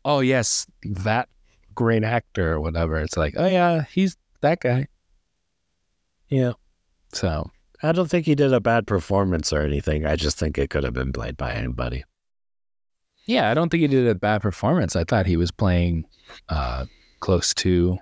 [0.04, 1.28] oh yes, that
[1.74, 2.98] great actor or whatever.
[2.98, 4.88] It's like, oh yeah, he's that guy.
[6.28, 6.52] yeah,
[7.12, 7.50] So
[7.82, 10.04] I don't think he did a bad performance or anything.
[10.04, 12.04] I just think it could have been played by anybody.
[13.26, 14.96] yeah, I don't think he did a bad performance.
[14.96, 16.04] I thought he was playing
[16.48, 16.86] uh,
[17.20, 17.98] close to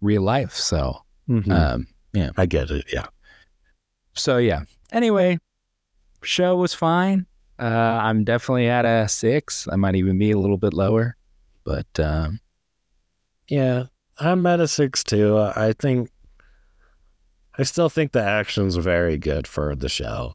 [0.00, 0.52] real life.
[0.54, 1.00] So
[1.50, 2.30] um, yeah.
[2.36, 2.84] I get it.
[2.92, 3.06] Yeah.
[4.14, 4.62] so yeah.
[4.92, 5.38] Anyway,
[6.22, 7.26] show was fine.
[7.58, 7.64] Uh,
[8.02, 9.66] I'm definitely at a six.
[9.70, 11.16] I might even be a little bit lower,
[11.64, 12.40] but um,
[13.48, 13.84] Yeah,
[14.18, 15.38] I'm at a six too.
[15.38, 16.10] I think
[17.58, 20.34] I still think the action's very good for the show.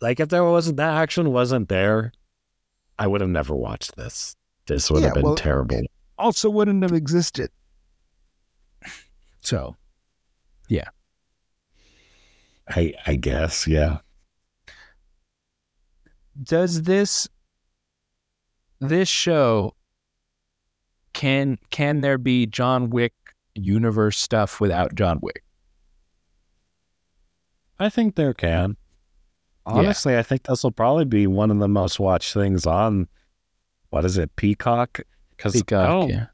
[0.00, 2.12] Like if there wasn't that action wasn't there,
[2.98, 4.36] I would have never watched this.
[4.66, 5.80] This would Yeah, have been well, terrible.
[6.18, 7.50] also wouldn't have existed.
[9.40, 9.76] So
[10.68, 10.88] yeah.
[12.68, 13.98] I I guess, yeah.
[16.42, 17.28] Does this
[18.80, 19.74] this show
[21.12, 23.12] can can there be John Wick
[23.54, 25.42] universe stuff without John Wick?
[27.78, 28.76] I think there can.
[29.66, 33.08] Honestly, I think this will probably be one of the most watched things on
[33.90, 35.00] what is it, Peacock?
[35.36, 36.26] Because I, yeah.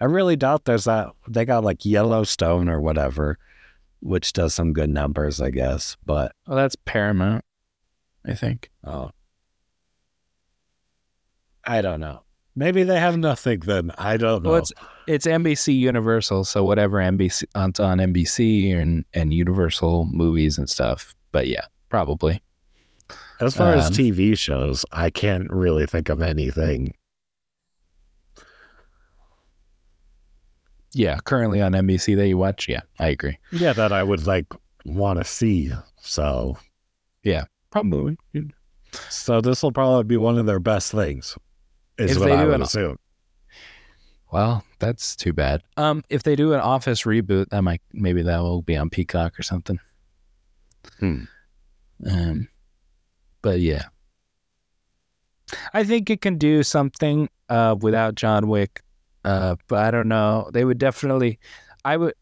[0.00, 1.10] I really doubt there's that.
[1.28, 3.38] They got like Yellowstone or whatever,
[4.00, 5.96] which does some good numbers, I guess.
[6.04, 7.44] But Well, that's Paramount,
[8.26, 8.70] I think.
[8.84, 9.10] Oh.
[11.64, 12.22] I don't know.
[12.54, 13.92] Maybe they have nothing then.
[13.96, 14.50] I don't know.
[14.50, 14.72] Well, it's
[15.06, 21.14] it's NBC Universal, so whatever NBC on on NBC and and Universal movies and stuff.
[21.30, 22.42] But yeah, probably.
[23.40, 26.94] as far as um, TV shows, I can't really think of anything.
[30.94, 32.68] Yeah, currently on NBC that you watch.
[32.68, 33.38] Yeah, I agree.
[33.50, 34.46] Yeah, that I would like
[34.84, 35.72] want to see.
[36.02, 36.58] So,
[37.22, 38.18] yeah, Probably.
[39.08, 41.38] so this will probably be one of their best things.
[41.98, 42.98] Is If what they I do would an- assume.
[44.32, 45.62] Well, that's too bad.
[45.76, 49.38] Um, if they do an Office reboot, that might maybe that will be on Peacock
[49.38, 49.78] or something.
[51.00, 51.24] Hmm.
[52.08, 52.48] Um,
[53.42, 53.84] but yeah,
[55.74, 58.80] I think it can do something uh without John Wick.
[59.24, 60.50] Uh, but I don't know.
[60.52, 61.38] They would definitely.
[61.84, 62.14] I would.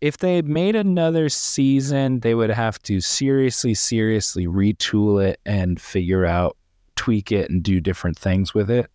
[0.00, 6.24] If they made another season, they would have to seriously, seriously retool it and figure
[6.26, 6.56] out,
[6.96, 8.90] tweak it, and do different things with it.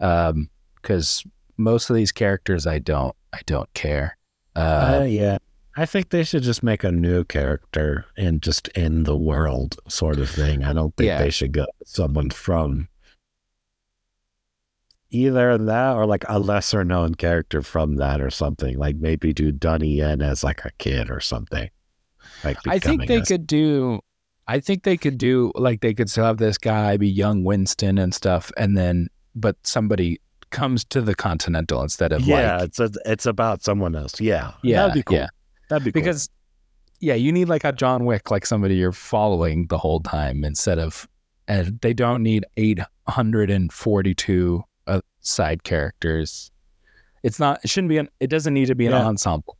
[0.00, 0.48] Um,
[0.80, 1.24] because
[1.56, 4.16] most of these characters, I don't, I don't care.
[4.56, 5.38] Uh, Uh, yeah.
[5.76, 10.18] I think they should just make a new character and just in the world sort
[10.18, 10.64] of thing.
[10.64, 11.18] I don't think Yeah.
[11.22, 12.88] they should go someone from
[15.10, 18.78] either that or like a lesser known character from that or something.
[18.78, 21.70] Like maybe do Donnie Yen as like a kid or something.
[22.44, 24.00] Like I think they a- could do.
[24.50, 27.98] I think they could do like they could still have this guy be young Winston
[27.98, 30.20] and stuff, and then but somebody
[30.50, 34.20] comes to the Continental instead of like Yeah, like it's a, it's about someone else.
[34.20, 35.16] Yeah, yeah that'd be cool.
[35.18, 35.28] yeah
[35.68, 36.00] That'd be cool.
[36.02, 36.28] because
[37.00, 40.78] yeah you need like a John Wick like somebody you're following the whole time instead
[40.80, 41.06] of
[41.46, 46.50] and they don't need eight hundred and forty two uh, side characters.
[47.22, 47.60] It's not.
[47.62, 48.08] It shouldn't be an.
[48.18, 49.06] It doesn't need to be an Yeah.
[49.06, 49.56] ensemble.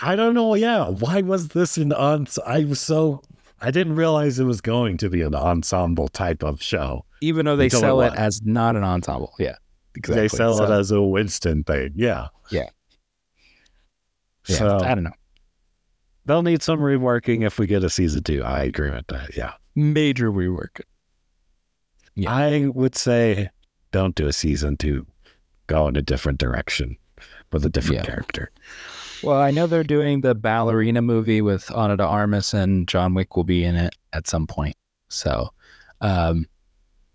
[0.00, 0.54] I don't know.
[0.56, 2.38] Yeah, why was this an ens?
[2.44, 3.22] I was so
[3.62, 7.04] I didn't realize it was going to be an ensemble type of show.
[7.20, 9.32] Even though they Until it sell it as not an ensemble.
[9.38, 9.54] Yeah,
[9.94, 10.22] exactly.
[10.22, 11.92] They sell So- it as a Winston thing.
[11.94, 12.28] Yeah.
[12.50, 12.68] Yeah.
[14.48, 15.12] Yeah, So I don't know.
[16.26, 18.42] they'll need some reworking if we get a season two.
[18.42, 19.36] I agree with that.
[19.36, 19.52] Yeah.
[19.76, 20.80] Major rework.
[22.14, 22.34] Yeah.
[22.34, 23.50] I would say
[23.92, 25.06] don't do a season two.
[25.68, 26.96] Go in a different direction
[27.52, 28.04] with a different Yeah.
[28.04, 28.50] character.
[29.22, 33.36] Well, I know they're doing the ballerina movie with Ana de Armas and John Wick
[33.36, 34.76] will be in it at some point.
[35.08, 35.50] So,
[36.00, 36.46] um,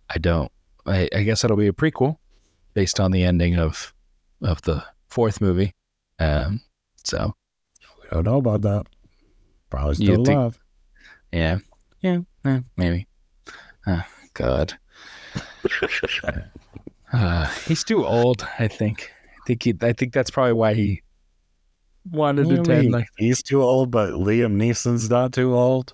[0.09, 0.51] I don't.
[0.85, 2.17] I, I guess it'll be a prequel
[2.73, 3.93] based on the ending of
[4.41, 5.73] of the fourth movie.
[6.19, 6.61] Um,
[7.03, 7.35] so
[8.09, 8.85] I don't know about that.
[9.69, 10.59] Probably still think- love.
[11.33, 11.57] Yeah.
[12.01, 12.19] Yeah.
[12.45, 13.07] eh, maybe.
[13.85, 14.03] Oh,
[14.33, 14.73] God.
[17.13, 19.09] Uh, he's too old, I think.
[19.37, 21.01] I think he, I think that's probably why he
[22.11, 25.93] wanted to What do attend like he's too old, but Liam Neeson's not too old.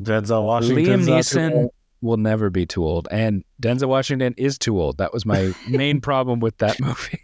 [0.00, 1.70] Denzel Washington's Liam not too Neeson old.
[2.00, 4.98] will never be too old, and Denzel Washington is too old.
[4.98, 7.20] That was my main problem with that movie.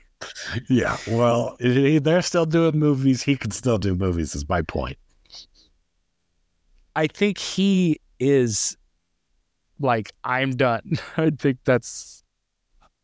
[0.69, 3.23] Yeah, well, they're still doing movies.
[3.23, 4.35] He can still do movies.
[4.35, 4.99] Is my point.
[6.95, 8.77] I think he is
[9.79, 10.99] like I'm done.
[11.17, 12.20] I think that's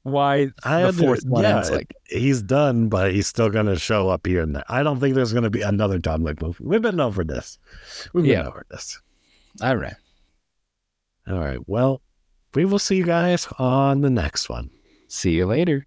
[0.07, 3.79] why I the fourth one yeah, ends like he's done, but he's still going to
[3.79, 4.65] show up here and there.
[4.69, 6.65] I don't think there's going to be another John Wick movie.
[6.65, 7.59] We've been over this.
[8.13, 8.47] We've been Yeah.
[8.49, 9.01] over this.
[9.63, 9.97] all right.
[11.29, 11.59] All right.
[11.67, 12.03] Well,
[12.55, 14.71] we will see you guys on the next one.
[15.09, 15.87] See you later.